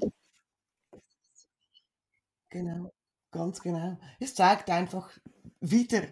Genau, 2.49 2.93
ganz 3.32 3.62
genau. 3.62 3.97
Es 4.19 4.36
zeigt 4.36 4.69
einfach 4.69 5.10
wieder, 5.60 6.03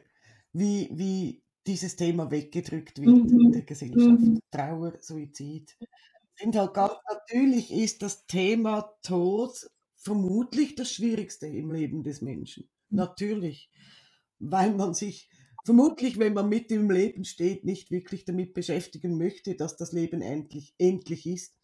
wie, 0.53 0.89
wie 0.91 1.43
dieses 1.67 1.95
Thema 1.95 2.31
weggedrückt 2.31 2.99
wird 2.99 3.29
mhm. 3.29 3.45
in 3.45 3.51
der 3.51 3.61
Gesellschaft. 3.61 4.19
Mhm. 4.19 4.39
Trauer, 4.49 4.93
Suizid. 4.99 5.77
Sind 6.35 6.55
halt 6.55 6.73
ganz 6.73 6.93
natürlich 7.07 7.71
ist 7.71 8.01
das 8.01 8.25
Thema 8.25 8.91
Tod 9.03 9.51
vermutlich 10.01 10.75
das 10.75 10.91
Schwierigste 10.91 11.47
im 11.47 11.71
Leben 11.71 12.03
des 12.03 12.21
Menschen. 12.21 12.69
Mhm. 12.89 12.97
Natürlich, 12.97 13.69
weil 14.39 14.73
man 14.73 14.93
sich 14.93 15.29
vermutlich, 15.63 16.17
wenn 16.17 16.33
man 16.33 16.49
mit 16.49 16.71
im 16.71 16.89
Leben 16.89 17.23
steht, 17.23 17.63
nicht 17.65 17.91
wirklich 17.91 18.25
damit 18.25 18.53
beschäftigen 18.53 19.17
möchte, 19.17 19.55
dass 19.55 19.77
das 19.77 19.91
Leben 19.91 20.21
endlich, 20.21 20.73
endlich 20.79 21.27
ist. 21.27 21.55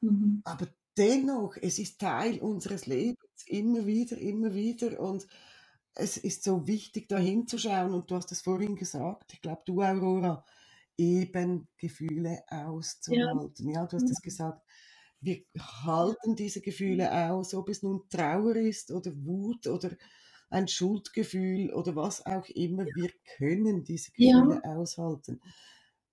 Mhm. 0.00 0.42
Aber 0.44 0.66
dennoch, 0.96 1.56
es 1.60 1.78
ist 1.78 2.00
Teil 2.00 2.40
unseres 2.40 2.86
Lebens, 2.86 3.44
immer 3.46 3.86
wieder, 3.86 4.18
immer 4.18 4.54
wieder. 4.54 4.98
Und 4.98 5.26
es 5.94 6.16
ist 6.16 6.42
so 6.42 6.66
wichtig, 6.66 7.08
da 7.08 7.18
hinzuschauen. 7.18 7.94
Und 7.94 8.10
du 8.10 8.16
hast 8.16 8.32
es 8.32 8.42
vorhin 8.42 8.74
gesagt, 8.74 9.32
ich 9.32 9.40
glaube, 9.40 9.62
du, 9.66 9.82
Aurora, 9.82 10.44
eben 10.96 11.68
Gefühle 11.76 12.42
auszuhalten. 12.48 13.70
Ja, 13.70 13.82
ja 13.82 13.86
du 13.86 13.96
hast 13.96 14.10
es 14.10 14.20
gesagt 14.20 14.63
wir 15.24 15.42
halten 15.84 16.36
diese 16.36 16.60
Gefühle 16.60 17.30
aus, 17.30 17.54
ob 17.54 17.68
es 17.68 17.82
nun 17.82 18.02
Trauer 18.10 18.56
ist 18.56 18.90
oder 18.90 19.12
Wut 19.24 19.66
oder 19.66 19.90
ein 20.50 20.68
Schuldgefühl 20.68 21.72
oder 21.72 21.96
was 21.96 22.24
auch 22.26 22.48
immer. 22.50 22.84
Wir 22.94 23.10
können 23.38 23.84
diese 23.84 24.10
Gefühle 24.12 24.60
ja. 24.62 24.76
aushalten. 24.76 25.40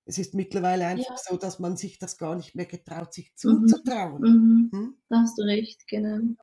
Es 0.06 0.18
ist 0.18 0.34
mittlerweile 0.34 0.88
einfach 0.88 1.10
ja. 1.10 1.18
so, 1.18 1.38
dass 1.38 1.60
man 1.60 1.78
sich 1.78 2.00
das 2.00 2.18
gar 2.18 2.36
nicht 2.36 2.56
mehr 2.56 2.66
getraut, 2.66 3.14
sich 3.14 3.32
mhm. 3.44 3.68
zuzutrauen. 3.68 4.22
Mhm. 4.22 4.70
Hm? 4.72 4.96
Da 5.10 5.20
hast 5.20 5.38
du 5.38 5.44
recht, 5.44 5.88
genau. 5.88 6.36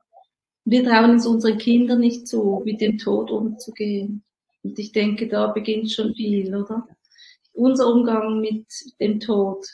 Wir 0.65 0.83
trauen 0.83 1.15
es 1.15 1.25
unseren 1.25 1.57
Kindern 1.57 1.99
nicht 1.99 2.27
zu, 2.27 2.61
mit 2.63 2.79
dem 2.79 2.97
Tod 2.97 3.31
umzugehen. 3.31 4.23
Und 4.63 4.77
ich 4.77 4.91
denke, 4.91 5.27
da 5.27 5.47
beginnt 5.47 5.91
schon 5.91 6.13
viel, 6.13 6.55
oder? 6.55 6.87
Unser 7.53 7.87
Umgang 7.91 8.39
mit 8.39 8.67
dem 8.99 9.19
Tod. 9.19 9.65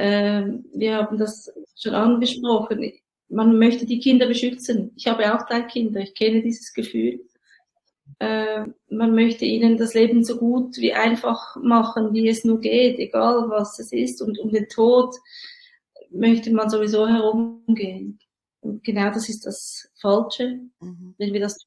Ähm, 0.00 0.64
wir 0.72 0.94
haben 0.94 1.18
das 1.18 1.52
schon 1.76 1.92
angesprochen. 1.92 2.92
Man 3.28 3.58
möchte 3.58 3.84
die 3.84 3.98
Kinder 3.98 4.28
beschützen. 4.28 4.92
Ich 4.94 5.08
habe 5.08 5.34
auch 5.34 5.44
drei 5.44 5.62
Kinder. 5.62 6.00
Ich 6.00 6.14
kenne 6.14 6.40
dieses 6.40 6.72
Gefühl. 6.72 7.20
Ähm, 8.20 8.76
man 8.88 9.12
möchte 9.16 9.44
ihnen 9.44 9.76
das 9.76 9.94
Leben 9.94 10.22
so 10.22 10.38
gut 10.38 10.76
wie 10.76 10.92
einfach 10.94 11.56
machen, 11.56 12.14
wie 12.14 12.28
es 12.28 12.44
nur 12.44 12.60
geht, 12.60 13.00
egal 13.00 13.50
was 13.50 13.80
es 13.80 13.90
ist. 13.90 14.22
Und 14.22 14.38
um 14.38 14.52
den 14.52 14.68
Tod 14.68 15.16
möchte 16.10 16.52
man 16.52 16.70
sowieso 16.70 17.08
herumgehen. 17.08 18.20
Und 18.60 18.84
genau 18.84 19.10
das 19.10 19.28
ist 19.28 19.46
das 19.46 19.90
Falsche, 19.96 20.60
mhm. 20.78 21.16
wenn 21.18 21.32
wir 21.32 21.40
das 21.40 21.66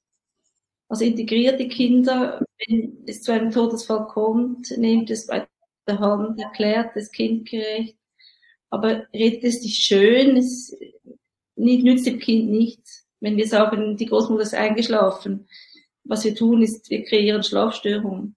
also 0.87 1.03
integrierte 1.03 1.67
Kinder, 1.67 2.45
wenn 2.65 3.03
es 3.07 3.23
zu 3.23 3.33
einem 3.33 3.51
Todesfall 3.51 4.07
kommt, 4.07 4.71
nehmt 4.77 5.09
es 5.09 5.27
bei 5.27 5.45
der 5.85 5.99
Hand, 5.99 6.39
erklärt 6.39 6.95
es 6.95 7.11
kindgerecht, 7.11 7.97
aber 8.71 9.05
redet 9.13 9.43
es 9.43 9.61
nicht 9.61 9.83
schön, 9.83 10.37
es 10.37 10.75
nützt 11.55 12.07
dem 12.07 12.19
Kind 12.19 12.49
nichts. 12.49 13.05
Wenn 13.19 13.37
wir 13.37 13.47
sagen, 13.47 13.97
die 13.97 14.07
Großmutter 14.07 14.41
ist 14.41 14.55
eingeschlafen, 14.55 15.47
was 16.03 16.23
wir 16.23 16.33
tun, 16.33 16.63
ist, 16.63 16.89
wir 16.89 17.03
kreieren 17.03 17.43
Schlafstörungen 17.43 18.35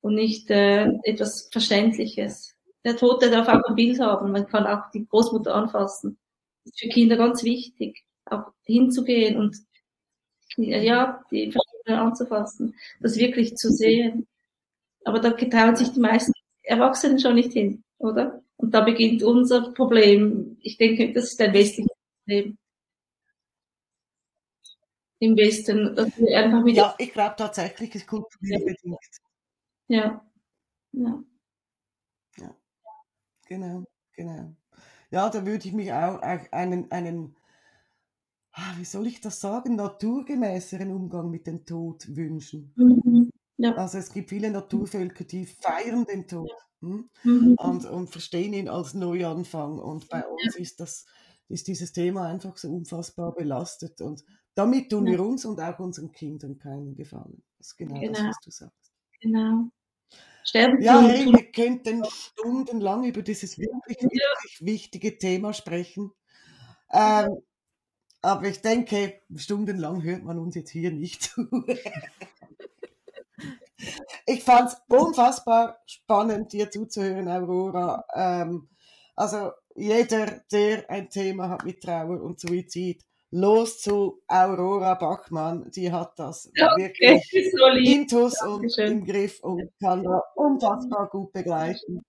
und 0.00 0.14
nicht 0.14 0.50
äh, 0.50 0.86
etwas 1.02 1.50
Verständliches. 1.52 2.54
Der 2.84 2.96
Tote 2.96 3.30
darf 3.30 3.48
auch 3.48 3.62
ein 3.68 3.74
Bild 3.74 4.00
haben, 4.00 4.32
man 4.32 4.46
kann 4.46 4.66
auch 4.66 4.90
die 4.92 5.06
Großmutter 5.06 5.54
anfassen. 5.54 6.16
Das 6.64 6.72
ist 6.72 6.80
für 6.80 6.88
Kinder 6.88 7.16
ganz 7.16 7.42
wichtig, 7.42 8.04
auch 8.24 8.52
hinzugehen 8.62 9.36
und 9.36 9.56
ja, 10.56 11.22
die 11.30 11.50
Verschiedenen 11.52 12.06
anzufassen, 12.06 12.74
das 13.00 13.18
wirklich 13.18 13.56
zu 13.56 13.70
sehen. 13.70 14.26
Aber 15.04 15.18
da 15.18 15.30
getrauen 15.30 15.76
sich 15.76 15.90
die 15.90 16.00
meisten 16.00 16.32
Erwachsenen 16.62 17.18
schon 17.18 17.34
nicht 17.34 17.52
hin, 17.52 17.82
oder? 17.98 18.42
Und 18.58 18.72
da 18.72 18.80
beginnt 18.80 19.22
unser 19.22 19.72
Problem. 19.72 20.56
Ich 20.60 20.76
denke, 20.78 21.12
das 21.12 21.24
ist 21.32 21.40
ein 21.40 21.52
westliches 21.52 21.92
Problem. 22.24 22.58
Im 25.18 25.36
Westen, 25.36 25.96
wir 25.96 26.38
einfach 26.38 26.64
wieder. 26.64 26.82
Ja, 26.82 26.94
ich 26.98 27.12
glaube 27.12 27.34
tatsächlich, 27.38 27.94
es 27.94 28.06
kulturell 28.06 28.64
bedingt. 28.64 28.98
Ja. 29.88 30.22
ja. 30.92 31.24
Ja. 32.38 32.54
Genau, 33.48 33.84
genau. 34.12 34.54
Ja, 35.10 35.30
da 35.30 35.46
würde 35.46 35.66
ich 35.68 35.72
mich 35.72 35.92
auch 35.92 36.20
einen, 36.20 36.90
einen, 36.90 37.36
ah, 38.52 38.74
wie 38.76 38.84
soll 38.84 39.06
ich 39.06 39.20
das 39.20 39.40
sagen, 39.40 39.76
naturgemäßeren 39.76 40.90
Umgang 40.90 41.30
mit 41.30 41.46
dem 41.46 41.64
Tod 41.64 42.14
wünschen. 42.14 42.72
Mhm. 42.76 43.25
Ja. 43.58 43.74
Also 43.74 43.98
es 43.98 44.12
gibt 44.12 44.28
viele 44.30 44.50
Naturvölker, 44.50 45.24
die 45.24 45.46
feiern 45.46 46.04
den 46.04 46.26
Tod. 46.26 46.50
Hm? 46.80 47.08
Mhm. 47.22 47.56
Und, 47.58 47.84
und 47.86 48.10
verstehen 48.10 48.52
ihn 48.52 48.68
als 48.68 48.94
Neuanfang. 48.94 49.78
Und 49.78 50.08
bei 50.08 50.24
uns 50.26 50.56
ist 50.56 50.80
das 50.80 51.06
ist 51.48 51.68
dieses 51.68 51.92
Thema 51.92 52.26
einfach 52.26 52.56
so 52.56 52.68
unfassbar 52.68 53.32
belastet. 53.34 54.00
Und 54.00 54.24
damit 54.54 54.90
tun 54.90 55.06
wir 55.06 55.20
uns 55.20 55.44
und 55.44 55.60
auch 55.60 55.78
unseren 55.78 56.12
Kindern 56.12 56.58
keinen 56.58 56.94
Gefallen. 56.94 57.42
Das 57.58 57.68
ist 57.68 57.76
genau, 57.76 58.00
genau. 58.00 58.12
das, 58.12 58.22
was 58.22 58.40
du 58.40 58.50
sagst. 58.50 58.92
Genau. 59.20 59.70
Sterben 60.44 60.80
ja, 60.80 61.00
hey, 61.00 61.26
wir 61.26 61.50
könnten 61.50 62.04
stundenlang 62.04 63.04
über 63.04 63.22
dieses 63.22 63.58
wirklich, 63.58 64.00
wirklich 64.00 64.58
wichtige 64.60 65.18
Thema 65.18 65.52
sprechen. 65.52 66.12
Ähm, 66.92 67.38
aber 68.22 68.48
ich 68.48 68.60
denke, 68.60 69.20
stundenlang 69.34 70.02
hört 70.02 70.22
man 70.22 70.38
uns 70.38 70.54
jetzt 70.54 70.70
hier 70.70 70.92
nicht 70.92 71.22
zu. 71.22 71.48
Ich 74.26 74.42
fand 74.42 74.70
es 74.70 74.76
unfassbar 74.88 75.78
spannend, 75.86 76.52
dir 76.52 76.70
zuzuhören, 76.70 77.28
Aurora. 77.28 78.04
Ähm, 78.14 78.68
also 79.14 79.52
jeder, 79.74 80.42
der 80.50 80.88
ein 80.90 81.10
Thema 81.10 81.48
hat 81.48 81.64
mit 81.64 81.82
Trauer 81.82 82.22
und 82.22 82.40
Suizid, 82.40 83.04
los 83.30 83.80
zu 83.80 84.22
Aurora 84.28 84.94
Bachmann. 84.94 85.70
Die 85.70 85.92
hat 85.92 86.18
das 86.18 86.48
okay, 86.48 86.92
wirklich 86.94 87.52
so 87.56 87.66
intus 87.66 88.42
und 88.42 88.78
im 88.78 89.04
Griff 89.04 89.40
und 89.40 89.70
kann 89.80 90.02
da 90.02 90.22
unfassbar 90.34 91.08
gut 91.08 91.32
begleiten. 91.32 92.02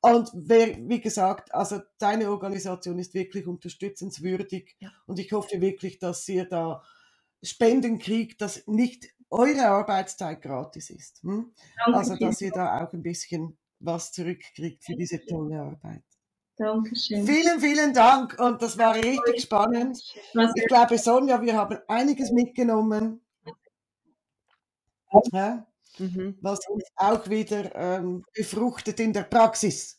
Und 0.00 0.30
wer, 0.32 0.76
wie 0.88 1.00
gesagt, 1.00 1.52
also 1.52 1.80
deine 1.98 2.30
Organisation 2.30 2.98
ist 2.98 3.14
wirklich 3.14 3.46
unterstützenswürdig 3.46 4.76
ja. 4.78 4.90
und 5.06 5.18
ich 5.18 5.32
hoffe 5.32 5.60
wirklich, 5.60 5.98
dass 5.98 6.28
ihr 6.28 6.44
da 6.44 6.82
Spenden 7.42 7.98
kriegt, 7.98 8.40
dass 8.40 8.66
nicht 8.66 9.08
eure 9.30 9.66
Arbeitszeit 9.66 10.40
gratis 10.42 10.90
ist. 10.90 11.22
Hm? 11.22 11.52
Also, 11.86 12.16
dass 12.16 12.40
ihr 12.40 12.50
da 12.50 12.84
auch 12.84 12.92
ein 12.92 13.02
bisschen 13.02 13.56
was 13.80 14.12
zurückkriegt 14.12 14.84
für 14.84 14.96
diese 14.96 15.24
tolle 15.24 15.60
Arbeit. 15.60 16.02
Dankeschön. 16.56 17.24
Vielen, 17.24 17.60
vielen 17.60 17.94
Dank 17.94 18.36
und 18.40 18.60
das 18.60 18.76
war 18.76 18.96
richtig 18.96 19.42
spannend. 19.42 20.02
Ich 20.56 20.66
glaube, 20.66 20.98
Sonja, 20.98 21.40
wir 21.40 21.56
haben 21.56 21.78
einiges 21.86 22.32
mitgenommen, 22.32 23.20
ja, 25.32 25.66
Mhm. 25.98 26.38
was 26.40 26.60
uns 26.68 26.84
auch 26.96 27.28
wieder 27.28 27.74
ähm, 27.74 28.24
befruchtet 28.32 29.00
in 29.00 29.12
der 29.12 29.24
Praxis. 29.24 29.97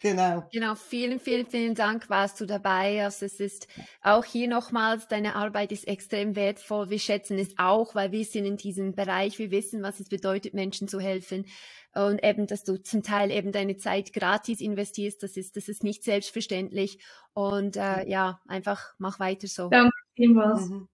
Genau. 0.00 0.44
Genau, 0.52 0.74
vielen, 0.74 1.18
vielen, 1.18 1.46
vielen 1.46 1.74
Dank, 1.74 2.08
warst 2.08 2.40
du 2.40 2.46
dabei. 2.46 3.04
Also 3.04 3.26
es 3.26 3.40
ist 3.40 3.66
auch 4.02 4.24
hier 4.24 4.48
nochmals, 4.48 5.08
deine 5.08 5.34
Arbeit 5.34 5.72
ist 5.72 5.88
extrem 5.88 6.36
wertvoll. 6.36 6.90
Wir 6.90 6.98
schätzen 6.98 7.38
es 7.38 7.54
auch, 7.58 7.94
weil 7.94 8.12
wir 8.12 8.24
sind 8.24 8.44
in 8.44 8.56
diesem 8.56 8.94
Bereich, 8.94 9.38
wir 9.38 9.50
wissen, 9.50 9.82
was 9.82 10.00
es 10.00 10.08
bedeutet, 10.08 10.54
Menschen 10.54 10.88
zu 10.88 11.00
helfen. 11.00 11.46
Und 11.94 12.22
eben, 12.22 12.46
dass 12.46 12.64
du 12.64 12.80
zum 12.80 13.02
Teil 13.02 13.30
eben 13.30 13.50
deine 13.50 13.76
Zeit 13.76 14.12
gratis 14.12 14.60
investierst, 14.60 15.22
das 15.22 15.36
ist, 15.36 15.56
das 15.56 15.68
ist 15.68 15.82
nicht 15.82 16.04
selbstverständlich. 16.04 17.02
Und 17.32 17.76
äh, 17.76 18.08
ja, 18.08 18.40
einfach 18.46 18.92
mach 18.98 19.18
weiter 19.18 19.48
so. 19.48 19.68
Danke 19.68 19.90
vielmals. 20.14 20.68
Mhm. 20.68 20.88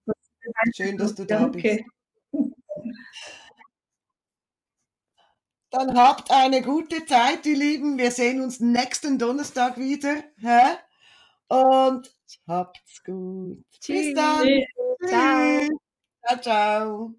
Schön, 0.75 0.97
dass 0.97 1.13
du 1.15 1.25
da 1.25 1.41
Danke. 1.41 1.61
bist. 1.61 1.83
Dann 5.75 5.97
habt 5.97 6.31
eine 6.31 6.61
gute 6.61 7.05
Zeit, 7.05 7.43
die 7.43 7.53
Lieben. 7.53 7.97
Wir 7.97 8.09
sehen 8.09 8.41
uns 8.41 8.61
nächsten 8.61 9.19
Donnerstag 9.19 9.77
wieder. 9.77 10.23
Hä? 10.37 10.77
Und 11.49 12.09
habt's 12.47 13.03
gut. 13.03 13.61
Bis 13.71 13.79
Tschüss. 13.81 14.13
dann. 14.15 14.43
Tschüss. 14.45 14.65
Ciao. 15.09 15.59
Tschüss. 15.59 15.69
Ciao, 16.25 16.41
ciao. 16.41 17.15